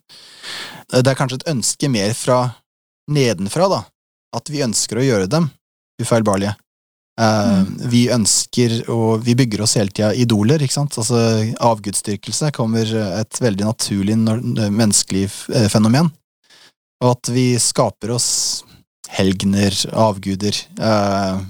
[0.92, 2.54] Eh, Det er kanskje et ønske mer fra
[3.08, 3.84] nedenfra, da.
[4.36, 5.50] At vi ønsker å gjøre dem
[6.00, 6.56] ufeilbarlige.
[7.20, 10.96] Eh, Vi ønsker, og vi bygger oss hele tida idoler, ikke sant.
[10.98, 12.84] Altså avgudsdyrkelse kommer
[13.20, 14.16] et veldig naturlig
[14.70, 15.24] menneskelig
[15.54, 16.12] eh, fenomen.
[17.02, 18.62] Og at vi skaper oss
[19.08, 21.40] helgener, avguder, eh,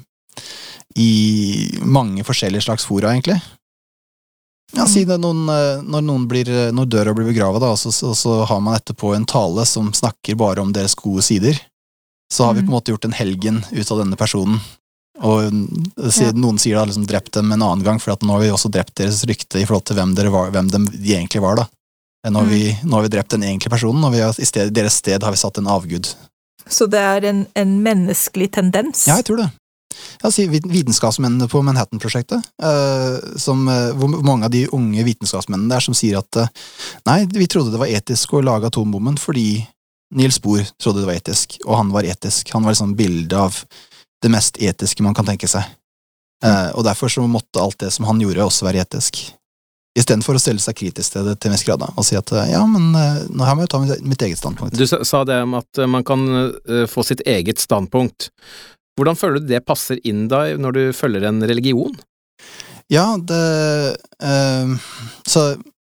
[0.96, 3.38] i mange forskjellige slags fora, egentlig.
[4.72, 8.14] Ja, si det noen, eh, når noen blir, når døra blir begrava, da, så, så,
[8.16, 11.58] så har man etterpå en tale som snakker bare om deres gode sider,
[12.32, 14.60] så har vi på en måte gjort en helgen ut av denne personen.
[15.20, 16.32] Og eh, si- Ja.
[16.32, 18.94] noen sier da liksom drept dem en annen gang, for nå har vi også drept
[18.96, 21.68] deres rykte i forhold til hvem, var, hvem de egentlig var, da.
[22.30, 24.70] Nå har, vi, nå har vi drept den egentlige personen, og vi har, i sted,
[24.72, 26.06] deres sted har vi satt en avgud.
[26.70, 29.04] Så det er en, en menneskelig tendens?
[29.10, 29.48] Ja, jeg tror det.
[30.22, 35.96] Ja, si Vitenskapsmennene på Manhattan-prosjektet, eh, eh, hvor mange av de unge vitenskapsmennene der som
[35.96, 36.50] sier at eh,
[37.08, 39.64] nei, vi trodde det var etisk å lage atombomben fordi
[40.14, 42.50] Niels Bohr trodde det var etisk, og han var etisk.
[42.52, 43.62] Han var liksom bildet av
[44.22, 45.64] det mest etiske man kan tenke seg.
[46.42, 46.74] Mm.
[46.74, 49.20] og derfor så måtte alt det som han gjorde, også være etisk.
[49.94, 52.64] Istedenfor å stelle seg kritisk til det til en viss grad og si at ja,
[52.66, 54.74] men nå må jeg ta mitt eget standpunkt.
[54.74, 56.26] Du sa det om at man kan
[56.90, 58.32] få sitt eget standpunkt.
[58.98, 61.94] Hvordan føler du det passer inn da, når du følger en religion?
[62.92, 64.72] Ja, det eh,
[65.28, 65.44] Så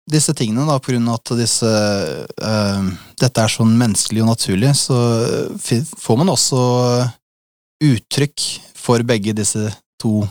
[0.07, 2.89] disse tingene, da, på grunn av at disse eh,
[3.19, 4.97] Dette er sånn menneskelig og naturlig, så
[5.59, 6.61] får man også
[7.83, 8.45] uttrykk
[8.77, 9.67] for begge disse
[10.01, 10.21] to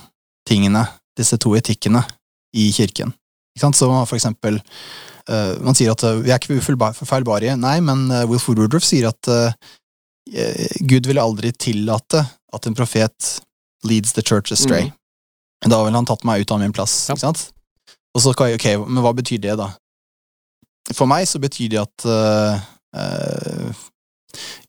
[0.49, 0.87] tingene,
[1.19, 2.01] disse to etikkene,
[2.57, 3.11] i kirken.
[3.55, 3.77] Ikke sant?
[3.77, 7.59] Så for eksempel eh, Man sier at vi er ikke ufeilbarlige.
[7.61, 9.31] Nei, men Wilford Woodruff sier at
[10.91, 13.29] Gud ville aldri tillate at en profet
[13.87, 14.91] leads the church astray.
[15.65, 17.15] Da ville han tatt meg ut av min plass, Ja.
[17.15, 17.51] ikke sant?
[18.17, 19.71] Og så skal jeg, ok, men hva betyr det da?
[20.95, 22.57] For meg så betyr det at uh,
[22.97, 23.85] uh,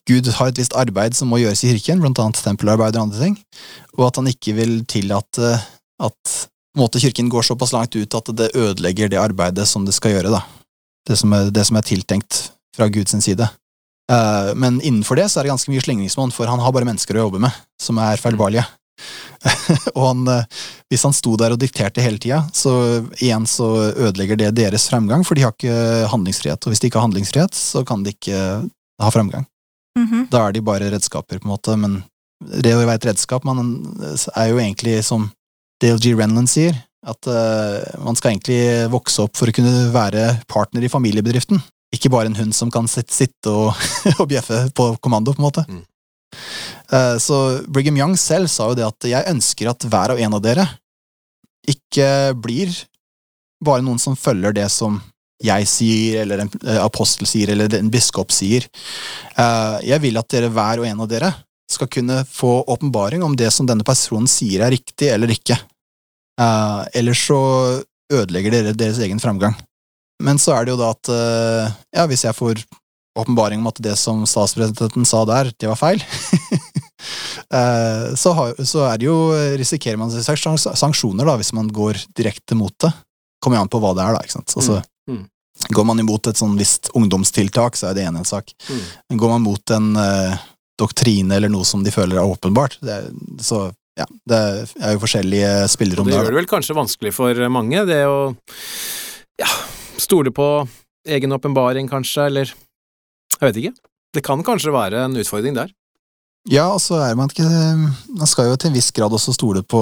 [0.08, 3.22] Gud har et visst arbeid som må gjøres i kirken, blant annet tempelarbeid og andre
[3.22, 3.38] ting,
[3.98, 5.54] og at han ikke vil tillate
[6.04, 6.34] at
[6.78, 10.34] måte, kirken går såpass langt ut at det ødelegger det arbeidet som det skal gjøre,
[10.38, 10.44] da.
[11.08, 12.42] Det som er, det som er tiltenkt
[12.76, 13.48] fra Guds side.
[14.12, 17.18] Eh, men innenfor det så er det ganske mye slingringsmonn, for han har bare mennesker
[17.18, 18.66] å jobbe med, som er feilbarlige.
[19.98, 22.74] og han, eh, hvis han sto der og dikterte hele tida, så
[23.20, 26.64] igjen så ødelegger det deres fremgang, for de har ikke handlingsfrihet.
[26.64, 28.42] Og hvis de ikke har handlingsfrihet, så kan de ikke
[29.04, 29.48] ha fremgang.
[29.98, 30.28] Mhm.
[30.32, 32.02] Da er de bare redskaper, på en måte, men
[32.38, 33.64] det å være et redskap man
[34.38, 35.32] er jo egentlig som
[35.82, 36.14] Dale G.
[36.14, 36.76] Renland sier,
[37.08, 41.62] at uh, man skal egentlig vokse opp for å kunne være partner i familiebedriften.
[41.96, 43.72] Ikke bare en hund som kan sitte, og,
[44.20, 45.64] og bjeffe på kommando, på en måte.
[45.70, 45.86] Mm.
[46.92, 50.38] Eh, så Brigham Young selv sa jo det at jeg ønsker at hver og en
[50.38, 50.68] av dere
[51.68, 52.72] ikke blir
[53.64, 55.00] bare noen som følger det som
[55.44, 58.66] jeg sier, eller en eh, apostel sier, eller en biskop sier.
[59.38, 61.34] Eh, jeg vil at dere, hver og en av dere,
[61.68, 65.58] skal kunne få åpenbaring om det som denne personen sier er riktig eller ikke.
[66.40, 67.40] Eller ellers så
[68.14, 69.58] ødelegger dere deres egen framgang.
[70.24, 72.64] Men så er det jo da at eh, ja, hvis jeg får
[73.18, 76.02] åpenbaring om at det som statspresidenten sa der, det var feil,
[77.58, 79.18] eh, så, har, så er det jo,
[79.58, 82.94] risikerer man sanksjoner da, hvis man går direkte mot det.
[83.44, 84.26] Kommer jo an på hva det er, da.
[84.26, 84.54] ikke sant?
[84.58, 85.26] Altså, Mm, mm.
[85.72, 88.52] Går man imot et sånn visst ungdomstiltak, så er det ene en sak.
[88.68, 88.82] Mm.
[89.08, 90.34] Men går man mot en uh,
[90.80, 93.00] doktrine eller noe som de føler er åpenbart, det
[93.40, 94.40] så ja, det
[94.78, 96.14] er jo forskjellige spillerom der.
[96.14, 98.20] det gjør det vel kanskje vanskelig for mange, det å
[99.42, 99.50] ja,
[100.02, 100.48] stole på
[101.08, 102.54] egen åpenbaring, kanskje, eller
[103.38, 103.74] jeg vet ikke.
[104.16, 105.72] Det kan kanskje være en utfordring der.
[106.48, 107.48] Ja, og så er man ikke
[108.16, 109.82] Man skal jo til en viss grad også stole på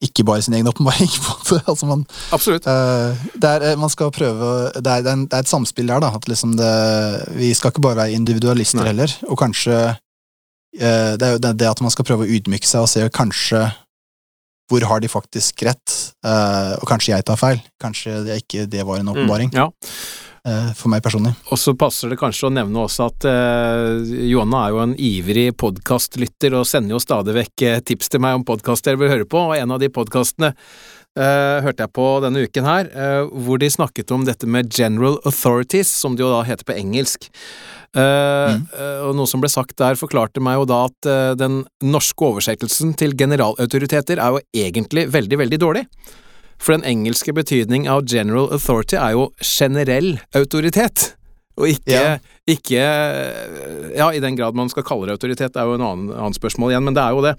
[0.00, 1.10] ikke bare sin egen åpenbaring.
[1.70, 2.64] altså man, Absolutt.
[2.64, 5.50] Uh, det er, eh, man skal prøve Det er, det er, en, det er et
[5.50, 6.12] samspill der, da.
[6.16, 6.70] At liksom det,
[7.36, 8.86] vi skal ikke bare være individualister Nei.
[8.94, 9.12] heller.
[9.28, 12.86] Og kanskje uh, Det er jo det, det at man skal prøve å ydmyke seg
[12.86, 13.66] og se kanskje
[14.70, 17.62] hvor har de faktisk rett, Uh, og kanskje jeg tar feil.
[17.80, 19.48] Kanskje det ikke det var en åpenbaring.
[19.54, 19.70] Mm, ja.
[20.44, 21.32] eh, for meg personlig.
[21.48, 25.46] Og så passer det kanskje å nevne også at eh, Johanna er jo en ivrig
[25.56, 29.46] podkastlytter og sender jo stadig vekk tips til meg om podkaster jeg vil høre på,
[29.48, 32.92] og en av de podkastene eh, hørte jeg på denne uken her,
[33.32, 37.30] hvor de snakket om dette med general authorities, som det jo da heter på engelsk.
[37.96, 38.66] Eh, Mm.
[38.78, 42.22] eh, og noe som ble sagt der, forklarte meg jo da at eh, den norske
[42.22, 45.86] oversettelsen til generalautoriteter er jo egentlig veldig, veldig dårlig.
[46.60, 51.14] For den engelske betydning av general authority er jo generell autoritet,
[51.58, 52.18] og ikke, Ja.
[52.46, 56.12] ikke Ja, i den grad man skal kalle det autoritet, det er jo en annen,
[56.14, 57.34] annen spørsmål igjen, men det er jo det.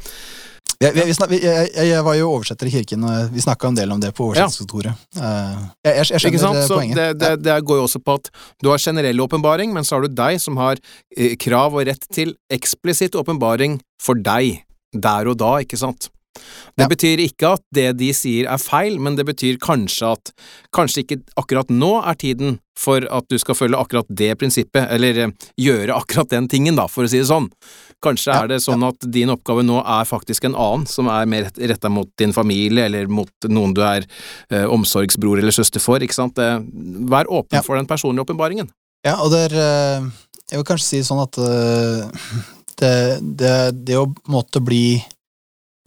[0.81, 3.99] Snak, vi, jeg, jeg var jo oversetter i kirken, og vi snakka en del om
[4.01, 5.03] det på oversettelseskontoret.
[5.13, 6.57] Uh, jeg, jeg, jeg Ikke sant?
[6.57, 6.97] skjønner Så poenget.
[6.97, 8.31] det, det, det går jo også på at
[8.63, 10.81] du har generell åpenbaring, men så har du deg som har
[11.15, 14.63] eh, krav og rett til eksplisitt åpenbaring for deg,
[14.97, 16.09] der og da, ikke sant?
[16.77, 16.87] Det Ja.
[16.87, 20.31] betyr ikke at det de sier er feil, men det betyr kanskje at
[20.73, 25.17] kanskje ikke akkurat nå er tiden for at du skal følge akkurat det prinsippet, eller
[25.25, 27.49] eh, gjøre akkurat den tingen, da, for å si det sånn.
[28.01, 31.25] Kanskje Ja, er det sånn at din oppgave nå er faktisk en annen, som er
[31.29, 34.07] mer retta mot din familie, eller mot noen du er
[34.49, 36.39] eh, omsorgsbror eller søster for, ikke sant.
[36.39, 36.59] Eh,
[37.11, 37.61] Vær åpen Ja.
[37.61, 38.71] for den personlige åpenbaringen.
[39.05, 39.57] Ja, og det er
[39.99, 40.09] eh,
[40.51, 41.35] Jeg vil kanskje si sånn at
[42.81, 43.55] det, det,
[43.85, 45.03] det å måtte bli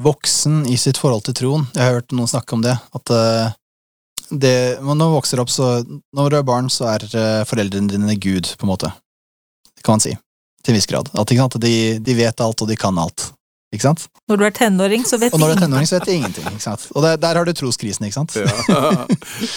[0.02, 2.74] voksen i sitt forhold til troen Jeg har hørt noen snakke om det.
[2.96, 3.54] At eh,
[4.30, 5.84] det, når du vokser opp, så
[6.16, 8.90] Når du er barn, så er eh, foreldrene dine Gud, på en måte.
[9.84, 10.16] Kan man si.
[10.64, 11.10] Til en viss grad.
[11.12, 11.60] At, ikke sant?
[11.60, 13.30] De, de vet alt, og de kan alt.
[13.74, 14.04] Ikke sant?
[14.30, 16.46] Når du er tenåring, så vet Og når du er tenåring, så vet de ingenting.
[16.52, 16.86] Ikke sant?
[16.94, 18.36] Og der, der har du troskrisen, ikke sant?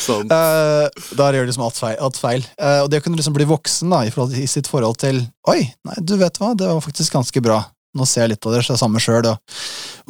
[0.01, 0.27] sånn.
[0.37, 1.95] Eh, der gjør liksom alt feil.
[2.03, 2.45] Alt feil.
[2.57, 5.21] Eh, og det å kunne liksom bli voksen da, i, forhold, i sitt forhold til
[5.47, 7.61] Oi, nei, du vet hva, det var faktisk ganske bra.
[7.97, 9.29] Nå ser jeg litt av det så det er samme sjøl.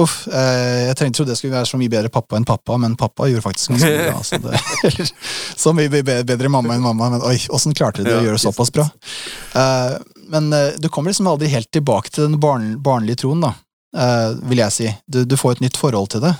[0.03, 2.97] Uff, eh, jeg trengte trodde jeg skulle være så mye bedre pappa enn pappa, men
[2.99, 4.17] pappa gjorde faktisk ganske mye bra.
[4.19, 5.07] Altså, det,
[5.63, 8.73] så mye bedre mamma enn mamma, men oi, åssen klarte de å gjøre det såpass
[8.75, 8.85] bra?
[9.57, 9.95] Eh,
[10.33, 13.53] men eh, du kommer liksom aldri helt tilbake til den barn, barnlige troen, da,
[13.97, 14.91] eh, vil jeg si.
[15.07, 16.35] Du, du får et nytt forhold til det.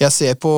[0.00, 0.54] Jeg ser på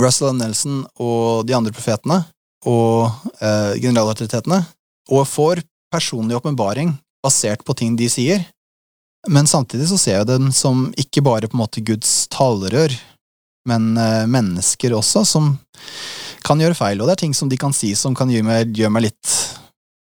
[0.00, 2.22] Russell Nelson og de andre profetene
[2.64, 3.10] og
[3.44, 4.62] eh, generalautoritetene,
[5.12, 5.60] og får
[5.92, 6.94] personlig åpenbaring
[7.24, 8.44] basert på ting de sier.
[9.28, 12.92] Men samtidig så ser jeg dem som ikke bare på en måte Guds talerør,
[13.68, 15.54] men eh, mennesker også, som
[16.44, 17.00] kan gjøre feil.
[17.00, 19.36] Og det er ting som de kan si som kan gjøre meg, gjøre meg litt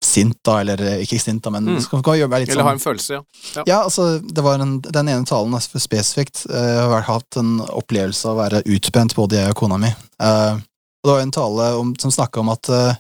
[0.05, 1.81] sint, da, eller eh, ikke sint, da, men Mm.
[1.81, 3.63] som kan gjøre meg litt Eller ha sånn en følelse, ja.
[3.67, 6.45] ja, altså, det var en, den ene talen altså, spesifikt.
[6.51, 9.89] eh, Jeg har hatt en opplevelse av å være utbrent, både jeg og kona mi.
[10.21, 10.59] Eh,
[11.05, 12.97] og det var en tale om, som snakka om at eh,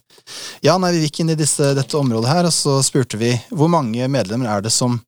[0.64, 3.68] ja, nei, vi gikk inn i disse, dette området her, og så spurte vi hvor
[3.72, 5.00] mange medlemmer er det som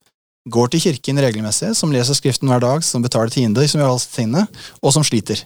[0.46, 4.10] går til kirken regelmessig, som leser Skriften hver dag, som betaler tiende, som gjør alle
[4.16, 4.46] tingene,
[4.82, 5.42] og som sliter.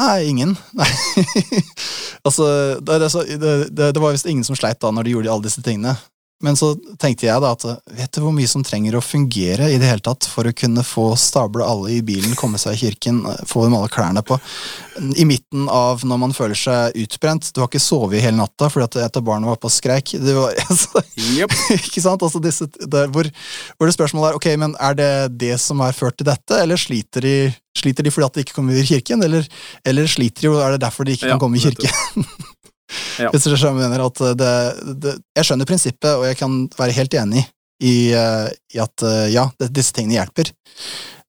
[0.00, 0.54] Nei, ingen.
[0.78, 0.88] Nei.
[2.24, 2.46] altså,
[2.80, 5.64] det, det, det, det var visst ingen som sleit da når de gjorde alle disse
[5.64, 5.96] tingene.
[6.40, 6.70] Men så
[7.00, 10.04] tenkte jeg da at vet du hvor mye som trenger å fungere i det hele
[10.04, 13.18] tatt for å kunne få stable alle i bilen, komme seg i kirken,
[13.48, 14.38] få dem alle klærne på,
[15.20, 17.50] i midten av når man føler seg utbrent.
[17.52, 20.14] Du har ikke sovet hele natta fordi at et av barna var oppe og skreik.
[20.16, 21.02] Det var, altså,
[21.36, 21.52] yep.
[21.76, 22.24] ikke sant?
[22.24, 23.28] Altså disse, der, hvor,
[23.76, 25.12] hvor det spørsmålet er ok, men er det
[25.42, 27.34] det som har ført til dette, eller sliter de,
[27.76, 29.44] sliter de fordi at de ikke kommer i kirken, eller,
[29.84, 32.24] eller sliter de, og er det derfor de ikke Ja, kan komme i kirken?
[33.20, 33.30] Ja.
[33.32, 34.52] Hvis dere mener, at det,
[35.02, 37.44] det, jeg skjønner prinsippet, og jeg kan være helt enig
[37.80, 40.52] i, eh, i at eh, ja, det, disse tingene hjelper.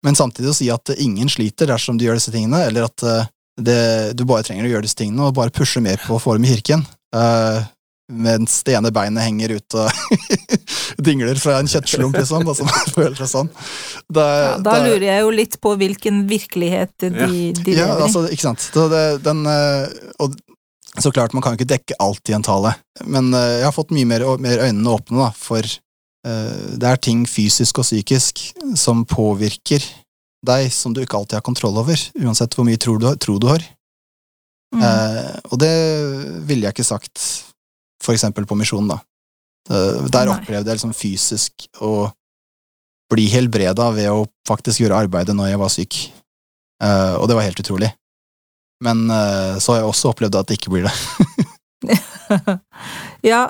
[0.06, 3.30] Men samtidig å si at ingen sliter dersom du gjør disse tingene, eller at eh,
[3.62, 3.82] det,
[4.18, 6.48] du bare trenger å gjøre disse tingene og bare pushe mer på å få dem
[6.48, 6.84] i kirken.
[7.12, 7.60] Uh,
[8.12, 10.02] mens det ene beinet henger ut og
[11.06, 12.48] dingler fra en kjøttslump, liksom.
[12.58, 13.52] Som føler seg sånn.
[14.12, 17.12] Det, Ja, da lurer jeg jo litt på hvilken virkelighet de,
[17.56, 18.08] de lever i.
[18.08, 18.66] altså, ikke sant.
[18.72, 20.36] Så det, den, eh, og
[21.00, 22.74] så klart, man kan jo ikke dekke alt i en tale,
[23.08, 27.00] men eh, jeg har fått mye mer, mer øynene åpne da, for eh, det er
[27.00, 28.42] ting fysisk og psykisk
[28.76, 29.86] som påvirker
[30.46, 33.38] deg, som du ikke alltid har kontroll over, uansett hvor mye tro du, har- tro
[33.40, 33.64] du har.
[34.76, 34.82] Mm.
[34.84, 35.74] Eh, og det
[36.48, 37.24] ville jeg ikke sagt
[38.02, 39.00] for eksempel på misjonen, da.
[40.10, 42.10] Der opplevde jeg liksom fysisk å
[43.14, 45.98] bli helbreda ved å faktisk gjøre arbeidet når jeg var syk.
[46.82, 47.92] Eh, og det var helt utrolig.
[48.82, 50.94] Men eh, så har jeg også opplevd at det ikke blir det.
[53.32, 53.42] ja,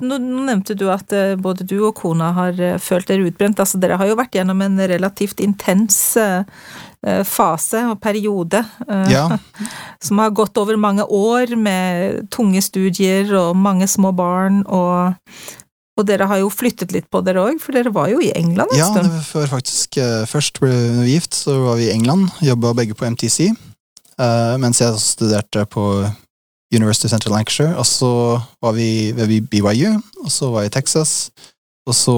[0.00, 3.60] nå, nevnte du at eh, både du og kona har eh, følt dere utbrent.
[3.60, 6.00] Altså, dere har jo vært gjennom en relativt intens
[7.26, 8.60] fase og periode.
[9.10, 9.24] Ja,
[10.06, 14.60] Som har gått over mange år med tunge studier og mange små barn.
[14.70, 15.18] Og,
[15.98, 18.70] og dere har jo flyttet litt på dere òg, for dere var jo i England
[18.70, 19.10] en ja stund.
[19.10, 19.98] Ja, før faktisk
[20.30, 20.70] først ble
[21.02, 22.30] vi gift, så var vi i England.
[22.38, 23.50] Jobba begge på MTC.
[24.22, 25.86] Eh, mens jeg studerte på
[26.72, 27.74] University of Central Lancashire.
[27.76, 28.12] Og så
[28.62, 31.30] var vi ved BYU, og så var jeg i Texas.
[31.88, 32.16] Og så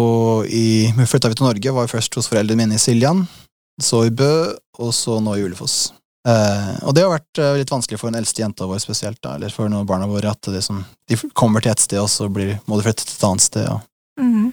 [0.52, 3.24] i, flytta vi til Norge, var vi først hos foreldrene mine i Siljan,
[3.80, 5.94] så i Bø, og så nå i Ulefoss.
[6.24, 9.34] Uh, og det har vært uh, litt vanskelig for den eldste jenta vår spesielt, da,
[9.36, 10.78] eller for noen barna våre, at som,
[11.08, 13.66] de kommer til et sted, og så blir, må de flytte til et annet sted.
[13.68, 13.80] Ja.
[14.20, 14.52] Mhm.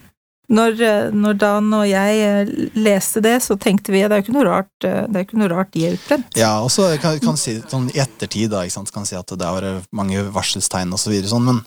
[0.51, 4.21] Når, eh, når Dan og jeg eh, leste det, så tenkte vi at det er
[4.21, 6.35] jo ikke noe rart, eh, det er ikke noe rart de er utbrent.
[6.39, 9.31] ja, og så kan kan si sånn i ettertid, da, ikke sant, kan si at
[9.31, 11.61] det var vært mange varselstegn og så videre, sånn, men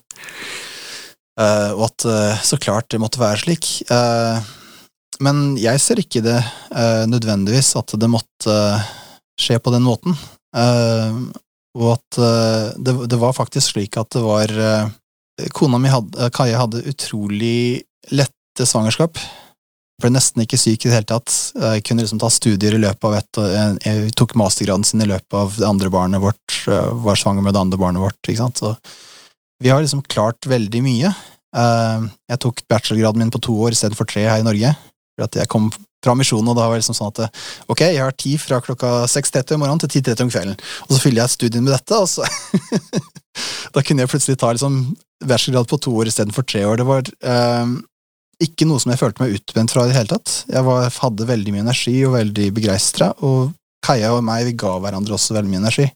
[1.41, 2.07] eh, Og at
[2.45, 3.71] så klart det måtte være slik.
[3.89, 4.53] Eh,
[5.25, 6.41] men jeg ser ikke det
[7.07, 8.55] nødvendigvis at det måtte
[9.39, 10.17] skje på den måten.
[11.79, 12.19] Og at
[12.83, 14.51] det, det var faktisk slik at det var
[15.55, 17.85] Kona mi, hadde, Kaja, hadde utrolig
[18.55, 19.19] lette svangerskap.
[20.03, 21.31] Ble nesten ikke syk i det hele tatt.
[21.55, 25.07] Jeg kunne liksom ta studier i løpet av ett Jeg, jeg tok mastergraden sin i
[25.11, 26.57] løpet av det andre barnet vårt.
[26.69, 28.19] eh, Var svanger med det andre barnet vårt.
[28.27, 28.59] ikke sant?
[28.59, 28.75] Så
[29.63, 31.15] vi har liksom klart veldig mye.
[31.57, 34.75] Eh, Jeg tok bachelorgraden min på to år istedenfor tre her i Norge.
[35.17, 35.71] For at jeg kom
[36.05, 37.31] fra misjonen, og da var det liksom sånn at
[37.71, 40.59] ok, jeg har tid fra klokka 6.30 om morgenen til 10.30 om kvelden.
[40.85, 42.27] Og så fyller jeg studien med dette, og så
[43.75, 46.77] Da kunne jeg plutselig ta liksom bachelorgrad på to år istedenfor tre år.
[46.83, 47.67] Det var eh,
[48.47, 50.33] ikke noe som jeg følte meg utbrent fra i det hele tatt.
[50.51, 53.53] Jeg var, hadde veldig mye energi og veldig begeistra, og
[53.85, 55.89] Kaja og meg vi ga hverandre også veldig mye energi.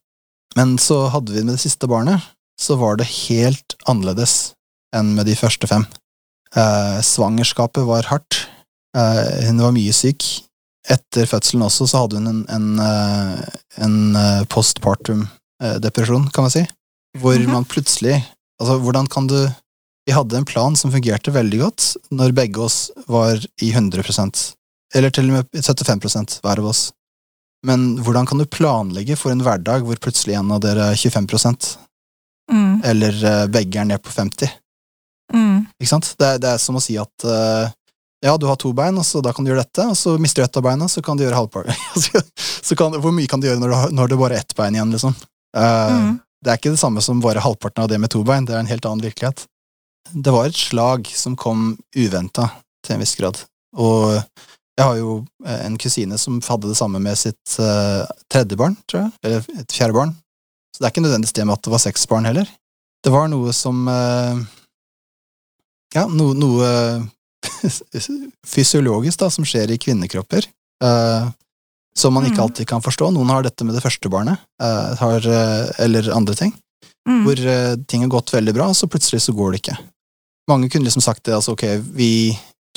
[0.59, 2.21] Men så hadde vi med det siste barnet,
[2.61, 4.53] så var det helt annerledes
[4.97, 5.87] enn med de første fem.
[6.57, 8.43] Eh, svangerskapet var hardt.
[8.97, 10.25] Eh, hun var mye syk.
[10.89, 13.43] Etter fødselen også så hadde hun en, en, eh,
[13.85, 15.27] en eh, postpartum
[15.63, 15.77] eh,
[16.33, 16.65] kan man si.
[17.19, 17.53] Hvor Mhm.
[17.53, 18.25] man plutselig
[18.61, 19.37] Altså, hvordan kan du
[20.09, 21.87] Vi hadde en plan som fungerte veldig godt
[22.17, 22.79] når begge oss
[23.13, 24.45] var i 100%
[24.97, 26.87] eller til og med 75% hver av oss.
[27.69, 31.29] Men hvordan kan du planlegge for en hverdag hvor plutselig en av dere er 25
[32.49, 34.49] Mm, eller eh, begge er ned på 50?
[35.35, 36.07] mm, Ikke sant?
[36.17, 37.67] Det er, det er som å si at eh,
[38.25, 40.41] ja, du har to bein, og så da kan du gjøre dette, og så mister
[40.41, 41.77] du ett av beina, så kan du gjøre halvparten.
[42.07, 42.25] Så-
[42.69, 44.57] så kan, hvor mye kan du gjøre når du, har, når du bare har ett
[44.57, 45.13] bein igjen, liksom?
[45.57, 48.49] Uh, mm, Det er ikke det samme som bare halvparten av det med to bein,
[48.49, 49.45] det er en helt annen virkelighet.
[50.13, 52.51] Det var et slag som kom uventa,
[52.85, 53.41] til en viss grad.
[53.79, 54.19] Og
[54.79, 58.77] jeg har jo eh, en kusine som hadde det samme med sitt uh, tredje barn,
[58.87, 60.15] tror jeg, eller et fjerde barn.
[60.71, 62.47] Så det er ikke nødvendigvis det med at det var seks barn heller.
[63.03, 64.39] Det var noe som uh,
[65.97, 66.69] Ja, no, noe
[68.55, 70.47] fysiologisk da, som skjer i kvinnekropper.
[70.85, 71.27] uh,
[71.99, 72.45] som man ikke Mm.
[72.45, 73.09] alltid kan forstå.
[73.11, 74.39] Noen har dette med det første barnet,
[75.01, 75.25] har,
[75.83, 76.53] eller andre ting
[77.09, 77.25] mm.
[77.25, 77.41] hvor
[77.91, 79.75] ting har gått veldig bra, og så plutselig så går det ikke.
[80.49, 81.65] Mange kunne liksom sagt det, altså ok,
[81.97, 82.11] vi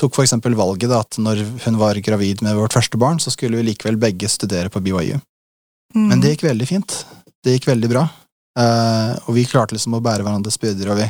[0.00, 3.32] tok for eksempel valget da, at når hun var gravid med vårt første barn, så
[3.32, 5.20] skulle vi likevel begge studere på BYU.
[5.94, 6.08] Mm.
[6.08, 6.96] Men det gikk veldig fint.
[7.44, 8.06] Det gikk veldig bra.
[8.58, 11.08] Uh, og vi klarte liksom å bære hverandres byrder, og vi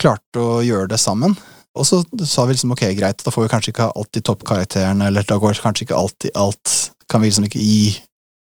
[0.00, 1.36] klarte å gjøre det sammen.
[1.74, 5.26] Og så sa vi liksom ok, greit, da får vi kanskje ikke alltid toppkarakterene, eller
[5.26, 6.80] da går kanskje ikke alltid alt
[7.10, 7.90] Kan vi liksom ikke gi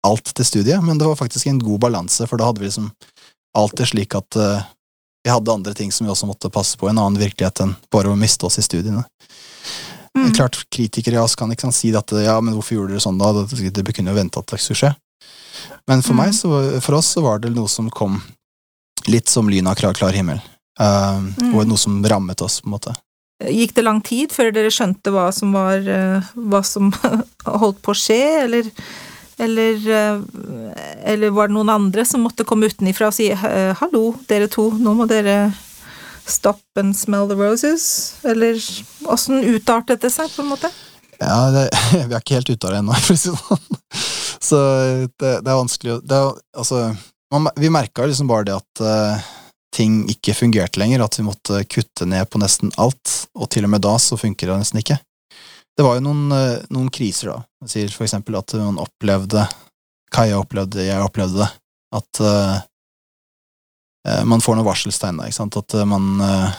[0.04, 2.90] alt til studiet, men det var faktisk en god balanse, for da hadde vi liksom
[3.56, 4.66] alltid slik at eh,
[5.24, 8.08] vi hadde andre ting som vi også måtte passe på, en annen virkelighet enn bare
[8.12, 9.04] å miste oss i studiene.
[10.16, 10.32] Mm.
[10.34, 13.30] Klart, kritikere i oss kan ikke si at ja, men hvorfor gjorde dere sånn da,
[13.44, 14.94] det kunne jo vente at det skulle skje.
[15.86, 16.22] Men for Mm.
[16.24, 18.20] meg, så, for oss, så var det noe som kom
[19.08, 20.40] litt som lyn av klar, klar himmel.
[20.80, 21.54] uh, Mm.
[21.54, 22.94] Og noe som rammet oss, på en måte.
[23.40, 26.90] Gikk det lang tid før dere skjønte hva som var eh, Hva som
[27.44, 28.68] holdt på å skje, eller
[29.40, 30.20] eller, eh,
[31.12, 34.68] eller var det noen andre som måtte komme utenifra og si eh, 'hallo, dere to,
[34.76, 35.52] nå må dere
[36.26, 38.20] stop and smell the roses'?
[38.24, 38.60] Eller
[39.08, 40.70] åssen utartet det seg, på en måte?
[41.20, 41.68] Ja, det,
[42.08, 43.82] vi er ikke helt ute av det ennå, for å si det sånn.
[44.40, 44.60] Så
[45.20, 46.22] det, det er vanskelig å
[46.56, 46.86] Altså,
[47.32, 49.28] man, vi merka liksom bare det at uh,
[49.74, 53.74] ting ikke fungerte lenger, at vi måtte kutte ned på nesten alt, og til og
[53.74, 54.98] med da så funker det nesten ikke.
[55.80, 57.38] Det var jo noen, eh, noen kriser, da.
[57.64, 59.46] Jeg sier for eksempel at man opplevde
[60.12, 61.46] Kaja opplevde, jeg opplevde det,
[61.96, 66.52] at eh, man får noen varselstegn, da, ikke sant, at man uh,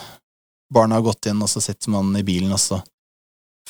[0.73, 2.79] Barna har gått inn, og så sitter man i bilen, og så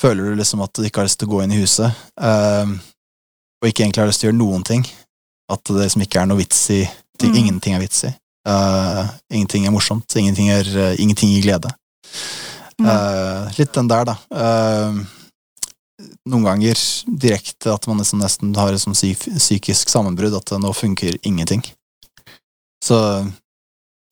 [0.00, 2.72] føler du liksom at du ikke har lyst til å gå inn i huset, uh,
[3.60, 4.86] og ikke egentlig har lyst til å gjøre noen ting.
[5.52, 7.40] At det liksom ikke er noe vits i ting, Mm.
[7.42, 8.10] Ingenting er vits i.
[9.36, 10.16] Ingenting er morsomt.
[10.16, 11.70] Ingenting, er, ingenting gir glede.
[12.80, 12.88] Mm.
[13.58, 14.16] Litt den der, da.
[14.32, 15.02] Eh,
[16.28, 21.18] noen ganger direkte at man liksom nesten har et sånn psykisk sammenbrudd, at nå funker
[21.22, 21.62] ingenting.
[22.82, 22.98] Så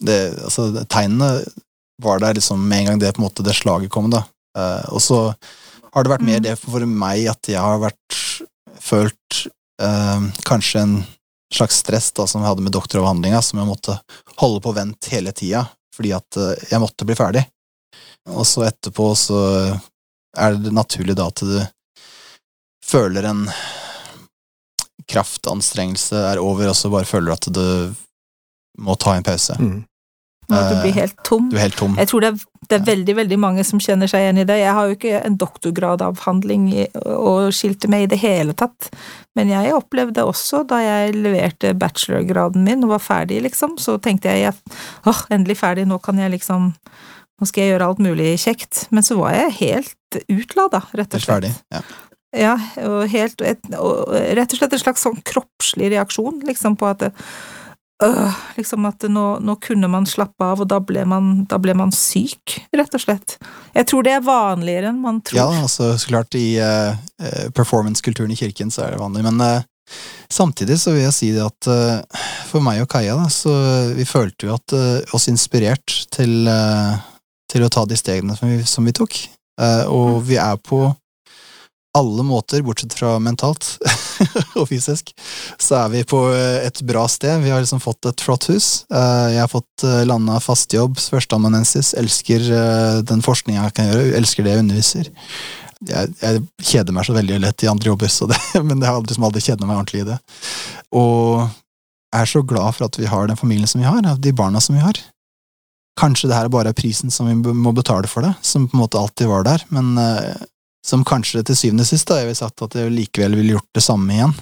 [0.04, 1.40] det, altså, tegnene
[2.00, 4.24] var der liksom med en gang det på en måte det slaget kom, da.
[4.58, 5.20] Eh, og så
[5.90, 6.44] har det vært mer Mm.
[6.48, 8.20] det for meg at jeg har vært
[8.80, 9.46] følt
[9.82, 11.04] eh, kanskje en
[11.52, 13.98] slags stress da, som jeg hadde med doktoravhandlinga, som jeg måtte
[14.38, 17.44] holde på vent hele tida, fordi at eh, jeg måtte bli ferdig.
[18.30, 19.40] Og så etterpå så
[20.38, 21.58] er det naturlig da at du
[22.86, 23.46] føler en
[25.10, 27.94] kraftanstrengelse er over, og så bare føler at du
[28.80, 29.56] må ta en pause.
[29.58, 29.80] Mm.
[30.50, 31.46] Du blir helt tom.
[31.50, 31.92] Du er helt tom.
[31.98, 34.56] Jeg tror det er, det er veldig veldig mange som kjenner seg igjen i det.
[34.58, 36.64] Jeg har jo ikke en doktorgradavhandling
[37.14, 38.90] å skilte med i det hele tatt,
[39.38, 44.34] men jeg opplevde også da jeg leverte bachelorgraden min og var ferdig, liksom, så tenkte
[44.34, 44.76] jeg at
[45.06, 46.72] åh, endelig ferdig, nå kan jeg liksom
[47.40, 48.84] Nå skal jeg gjøre alt mulig kjekt.
[48.94, 51.64] Men så var jeg helt utlada, rett og slett.
[51.72, 51.82] Ja.
[52.36, 52.52] Ja,
[52.86, 57.02] og helt et, og Rett og slett en slags sånn kroppslig reaksjon, liksom, på at
[57.10, 61.74] øh, liksom at nå, nå, kunne man slappe av, og da ble, man, da ble
[61.74, 63.34] man syk, rett og slett.
[63.74, 65.40] Jeg tror det er vanligere enn man tror.
[65.40, 66.94] Ja, altså, så klart i uh,
[67.56, 69.66] performance-kulturen i kirken så er det vanlig, men uh,
[70.30, 73.50] Samtidig så vil jeg si det at uh, for meg og Kaja, da, så
[73.96, 76.94] vi følte jo at uh, oss inspirert til, uh,
[77.50, 79.18] til å ta de stegene som vi, som vi tok.
[79.90, 80.86] og vi er på
[81.98, 83.66] alle måter, bortsett fra mentalt
[84.60, 85.10] og fysisk,
[85.58, 87.42] så er vi på et bra sted.
[87.42, 88.68] Vi har liksom fått et flott hus.
[88.88, 92.46] Jeg har fått landa fast jobb, førsteamanuensis, elsker
[93.10, 95.10] den forskninga jeg kan gjøre, elsker det jeg underviser
[95.88, 96.42] jeg, jeg,
[96.72, 99.68] kjeder meg så veldig lett i andre jobber, det, men jeg har som aldri kjeda
[99.68, 100.18] meg ordentlig i det.
[100.96, 101.46] Og
[102.10, 104.60] jeg er så glad for at vi har den familien som vi har, de barna
[104.62, 104.98] som vi har.
[106.00, 108.84] Kanskje det her bare er prisen som vi må betale for det, som på en
[108.84, 110.32] måte alltid var der, men uh,
[110.86, 113.68] som kanskje til syvende og sist, da, jeg ville sagt at jeg likevel ville gjort
[113.76, 114.32] det samme igjen.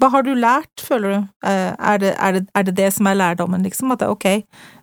[0.00, 1.28] Hva har du lært, føler du?
[1.44, 3.92] Uh, er, det, er, det, er det det som er lærdommen, liksom?
[3.94, 4.26] At ok,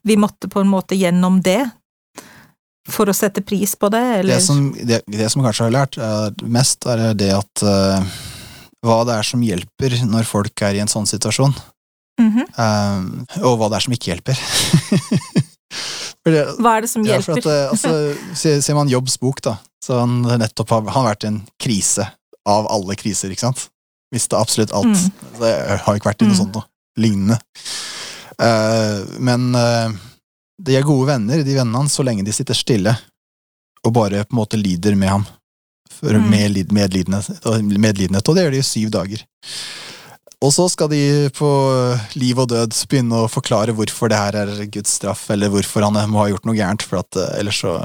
[0.07, 1.63] vi måtte på en måte gjennom det
[2.89, 4.37] for å sette pris på det, eller?
[4.37, 8.15] Det som, det, det som kanskje har lært er mest, er det at uh,
[8.85, 11.53] hva det er som hjelper når folk er i en sånn situasjon,
[12.21, 12.47] mm -hmm.
[12.55, 14.39] uh, og hva det er som ikke hjelper.
[16.59, 17.39] hva er det som hjelper?
[17.39, 17.93] Ja, at, uh, altså,
[18.41, 21.41] ser, ser, man Jobbs bok, da, så han nettopp har, han har vært i en
[21.61, 22.07] krise
[22.49, 23.67] av alle kriser, ikke sant?
[24.13, 24.89] Mista absolutt alt.
[24.89, 25.33] Mm.
[25.41, 25.53] Det
[25.85, 26.39] har ikke vært i noe mm.
[26.39, 26.65] sånt noe
[26.99, 27.37] lignende.
[29.23, 29.43] men
[30.59, 32.95] de er gode venner, de vennene hans, så lenge de sitter stille
[33.85, 35.27] og bare på en måte lider med ham.
[36.01, 36.09] Mm.
[36.29, 36.29] Med
[36.73, 37.29] medlidenhet,
[37.77, 39.23] medlidenhet, og det gjør de i syv dager.
[40.39, 41.01] Og så skal de
[41.35, 41.49] på
[42.15, 45.97] liv og død begynne å forklare hvorfor det her er Guds straff, eller hvorfor han
[46.11, 47.75] må ha gjort noe gærent, for at eh, ellers så,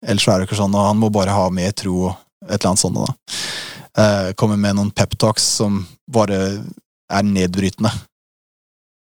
[0.00, 2.14] ellers så er det ikke sånn, og han må bare ha mer tro og
[2.48, 3.02] et eller annet sånt.
[3.02, 3.40] da.
[4.00, 6.38] Eh, kommer med noen peptalks som bare
[7.10, 7.92] er nedbrytende.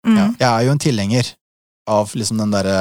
[0.07, 0.17] Mm.
[0.17, 1.29] Ja, jeg er jo en tilhenger
[1.91, 2.77] av liksom den derre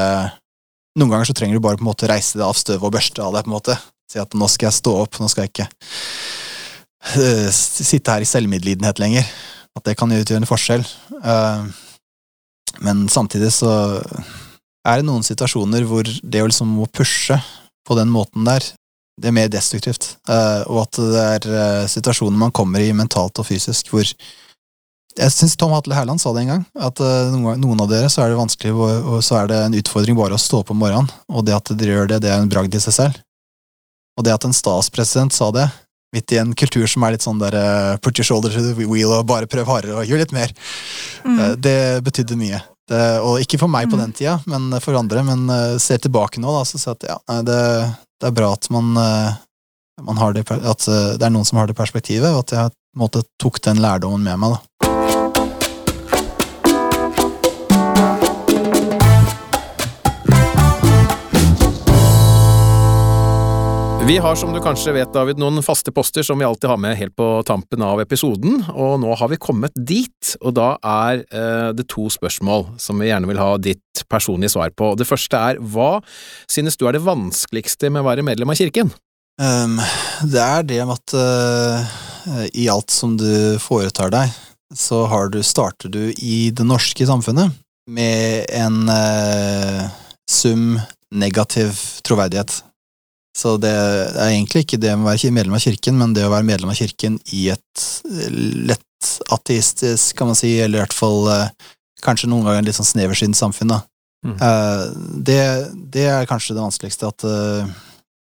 [0.97, 3.21] Noen ganger så trenger du bare på en måte reise deg av støvet og børste
[3.21, 3.75] av deg, på en måte.
[4.09, 5.67] Si at nå skal jeg stå opp, nå skal jeg ikke
[7.53, 9.29] sitte her i selvmedlidenhet lenger.
[9.77, 10.87] At det kan utgjøre en forskjell.
[11.21, 11.69] Uh,
[12.85, 13.71] men samtidig så
[14.87, 17.39] er det noen situasjoner hvor det å liksom pushe
[17.87, 18.65] på den måten der,
[19.17, 20.17] det er mer destruktivt.
[20.29, 21.23] Uh, og at det
[21.53, 24.05] er situasjoner man kommer i mentalt og fysisk hvor
[25.17, 28.33] jeg syns Tom Hatle Herland sa det en gang, at noen av dere så er
[28.33, 31.47] det vanskelig, og, så er det en utfordring bare å stå opp om morgenen, og
[31.47, 33.23] det at dere gjør det, det er en bragd i seg selv.
[34.17, 35.65] Og det at en statspresident sa det,
[36.17, 38.87] midt i en kultur som er litt sånn der uh, put your shoulder to the
[38.87, 40.55] wheel og bare prøv hardere og gjør litt mer,
[41.25, 41.37] mm.
[41.39, 42.63] uh, det betydde mye.
[42.87, 44.03] Det, og ikke for meg på mm.
[44.05, 45.25] den tida, men for andre.
[45.27, 45.49] Men
[45.83, 47.59] ser tilbake nå, da, så ser jeg at ja, det,
[48.21, 51.75] det, er bra at man, man har det, at det er noen som har det
[51.75, 54.55] perspektivet, og at jeg på en måte tok den lærdommen med meg.
[54.55, 54.86] da.
[64.07, 66.95] Vi har, som du kanskje vet, David, noen faste poster som vi alltid har med
[66.95, 71.73] helt på tampen av episoden, og nå har vi kommet dit, og da er eh,
[71.75, 74.93] det to spørsmål som vi gjerne vil ha ditt personlige svar på.
[74.95, 75.97] Det første er hva
[76.47, 78.95] synes du er det vanskeligste med å være medlem av kirken?
[79.43, 79.75] Um,
[80.23, 84.31] det er det med at uh, i alt som du foretar deg,
[84.71, 85.03] så
[85.35, 87.59] du, starter du i det norske samfunnet
[87.91, 89.83] med en uh,
[90.31, 90.77] sum
[91.11, 91.75] negativ
[92.07, 92.61] troverdighet.
[93.37, 96.47] Så det er egentlig ikke det å være medlem av kirken, men det å være
[96.49, 98.31] medlem av kirken i et eh,
[98.71, 101.75] lett ateistisk, kan man si, eller i hvert fall eh,
[102.05, 103.83] kanskje noen ganger litt sånn sneversynt samfunn, da.
[104.27, 104.39] Mm.
[104.41, 104.87] Eh,
[105.29, 105.43] det,
[105.93, 107.27] det, er kanskje det vanskeligste, at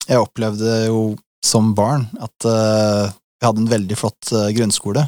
[0.07, 1.03] jeg opplevde jo
[1.43, 5.03] som barn at vi hadde en veldig flott grunnskole,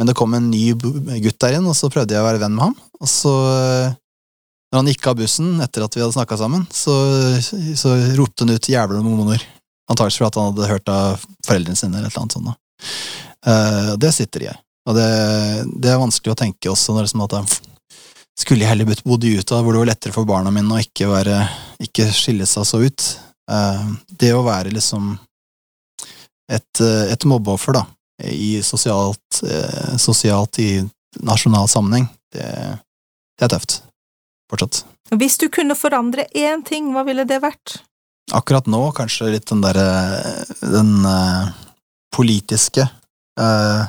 [0.00, 2.56] men det kom en ny gutt der inn, og så prøvde jeg å være venn
[2.56, 3.34] med ham, og så
[4.72, 6.94] når han gikk av bussen etter at vi hadde snakka sammen, så,
[7.78, 9.44] så ropte han ut 'jævla mormoner'.
[9.90, 12.56] Antakelig fordi han hadde hørt av foreldrene sine eller et eller annet sånt.
[13.46, 14.50] Uh, det sitter i.
[14.90, 15.06] Og det,
[15.78, 17.38] det, er vanskelig å tenke også når det som at
[18.36, 21.08] skulle jeg heller bodd i Utah, hvor det var lettere for barna mine å ikke,
[21.08, 21.38] være,
[21.86, 23.06] ikke skille seg så ut.
[23.46, 25.14] Uh, det å være liksom
[26.50, 27.86] et, et mobbeoffer, da,
[28.26, 30.70] i sosialt, uh, sosialt i
[31.22, 32.50] nasjonal sammenheng, det,
[33.38, 33.80] det er tøft
[34.50, 34.84] fortsatt.
[35.14, 37.80] Hvis du kunne forandre én ting, hva ville det vært?
[38.34, 39.86] Akkurat nå kanskje litt den derre
[40.58, 41.52] den uh,
[42.14, 42.88] politiske
[43.38, 43.86] uh,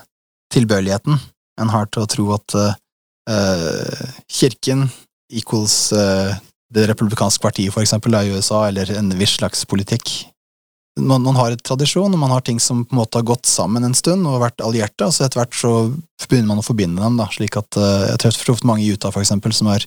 [0.53, 1.17] tilbøyeligheten
[1.57, 4.85] en har til å tro at uh, kirken
[5.33, 5.89] equals
[6.71, 10.11] det republikanske partiet, for eksempel, i USA, eller en viss slags politikk.
[10.97, 13.47] Man, man har et tradisjon, og man har ting som på en måte har gått
[13.49, 15.73] sammen en stund og vært allierte, og så etter hvert så
[16.27, 17.19] begynner man å forbinde dem.
[17.19, 19.85] da, slik at uh, Jeg har truffet mange i Utah for eksempel, som er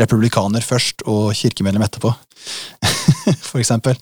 [0.00, 2.12] republikaner først og kirkemedlem etterpå.
[3.50, 3.98] for eksempel.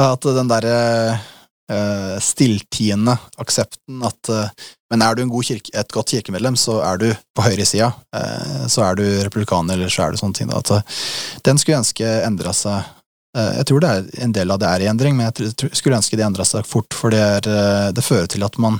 [0.00, 0.78] At den derre
[1.18, 7.06] uh, stilltiende aksepten at uh, Men er du kirke, et godt kirkemedlem, så er du
[7.36, 7.92] på høyresida.
[8.14, 10.50] Uh, så er du republikaner, eller så er du sånne ting.
[10.52, 10.60] Da.
[10.60, 10.98] At,
[11.44, 13.01] den skulle jeg ønske endra seg Eh,
[13.32, 16.18] jeg tror det er en del av det er i endring, men jeg skulle ønske
[16.18, 18.76] det endra seg fort, for det, er, eh, det, fører til at man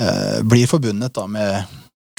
[0.00, 1.64] eh, blir forbundet da, med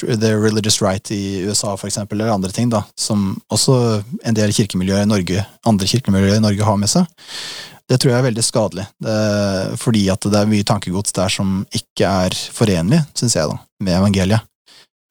[0.01, 3.77] the religious right i USA, for eksempel, eller andre ting, da, som også
[4.23, 7.07] en del kirkemiljøer i Norge, andre kirkemiljøer i Norge har med seg.
[7.87, 9.15] Det tror jeg er veldig skadelig, det,
[9.79, 13.99] fordi at det er mye tankegods der som ikke er forenlig, syns jeg, da, med
[14.01, 14.45] evangeliet.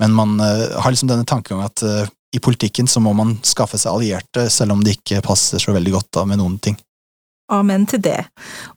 [0.02, 3.78] Men man eh, har liksom denne tankegangen at uh, i politikken så må man skaffe
[3.81, 6.77] seg allierte, selv om det ikke passer så veldig godt da med noen ting.
[7.53, 8.19] Amen til det.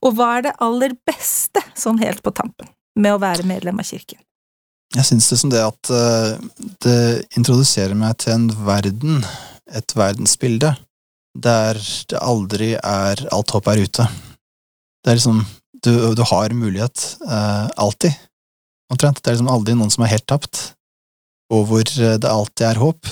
[0.05, 2.69] Og hva er det aller beste, sånn helt på tampen,
[2.99, 4.21] med å være medlem av kirken?
[4.95, 6.37] Jeg syns det som det at uh,
[6.85, 7.01] det
[7.37, 9.23] introduserer meg til en verden,
[9.69, 10.73] et verdensbilde,
[11.37, 11.77] der
[12.09, 14.05] det aldri er alt håp er ute.
[15.03, 15.45] Det er liksom
[15.79, 18.11] Du, du har mulighet, eh, alltid,
[18.91, 19.21] omtrent.
[19.23, 20.73] Det er liksom aldri noen som er helt tapt,
[21.55, 23.07] og hvor det alltid er håp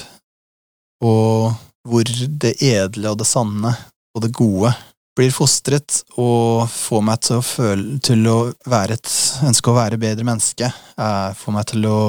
[1.04, 1.54] og
[1.88, 2.04] hvor
[2.42, 3.72] det edle og det sanne
[4.16, 4.74] og det gode
[5.18, 8.38] blir fostret og får meg til å føle til å
[8.70, 9.14] være et
[9.48, 12.02] ønske å være bedre menneske, eh, får meg til å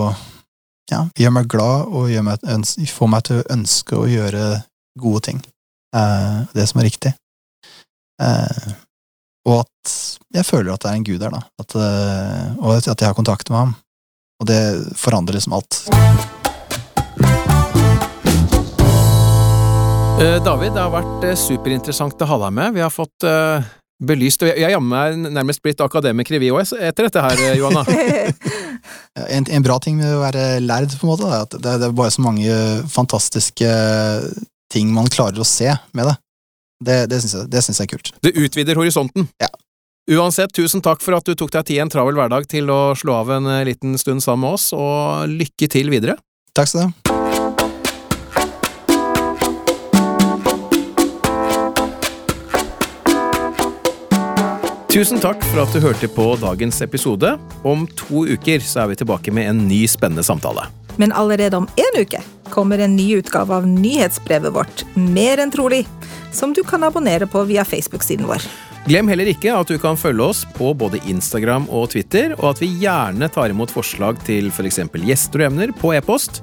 [0.93, 2.45] ja, gjøre meg glad og gjør meg,
[2.93, 4.45] får meg til å ønske å gjøre
[5.01, 5.43] gode ting.
[5.97, 7.15] Eh, det som er riktig.
[8.23, 8.73] Eh,
[9.49, 9.95] og at
[10.35, 11.45] jeg føler at det er en gud der, da.
[11.63, 11.77] At,
[12.61, 13.77] og at jeg har kontakt med ham.
[14.43, 14.61] Og det
[15.01, 15.81] forandrer liksom alt.
[20.19, 22.73] David, det har vært eh, superinteressant å ha deg med.
[22.75, 23.63] Vi har fått uh,
[24.03, 27.85] belyst Og jeg er jammen nærmest blitt akademiker i vi òg etter dette her, Johanna.
[29.37, 31.87] en, en, bra ting med å være lærd, på en måte, er at det, det,
[31.87, 32.59] er bare så mange
[32.91, 33.71] fantastiske
[34.75, 36.19] ting man klarer å se med det.
[36.83, 38.15] Det, det syns jeg, jeg, er kult.
[38.27, 39.31] Det utvider horisonten.
[39.39, 39.53] Ja.
[40.19, 43.21] Uansett, tusen takk for at du tok deg tid en travel hverdag til å slå
[43.23, 46.19] av en liten stund sammen med oss, og lykke til videre.
[46.59, 47.08] Takk skal du ha.
[54.99, 57.29] Tusen takk for at du hørte på dagens episode.
[57.63, 60.65] Om to uker så er vi tilbake med en ny spennende samtale.
[60.99, 62.19] Men allerede om én uke
[62.51, 65.85] kommer en ny utgave av nyhetsbrevet vårt, Mer enn trolig,
[66.35, 68.43] som du kan abonnere på via Facebook-siden vår.
[68.89, 72.65] Glem heller ikke at du kan følge oss på både Instagram og Twitter, og at
[72.65, 74.83] vi gjerne tar imot forslag til f.eks.
[74.89, 76.43] For gjester og emner på e-post.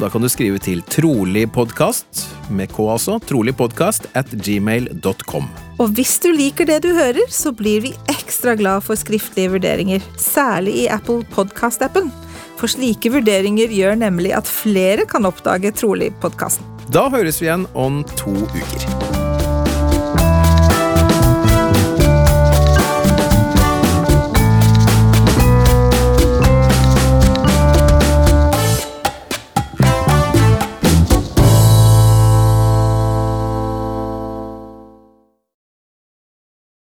[0.00, 5.50] Da kan du skrive til troligpodkast, med K altså, troligpodkast at gmail.com.
[5.80, 10.04] Og hvis du liker det du hører, så blir vi ekstra glad for skriftlige vurderinger,
[10.16, 12.08] særlig i Apple Podcast-appen.
[12.56, 16.64] For slike vurderinger gjør nemlig at flere kan oppdage Trolig-podkasten.
[16.92, 19.19] Da høres vi igjen om to uker.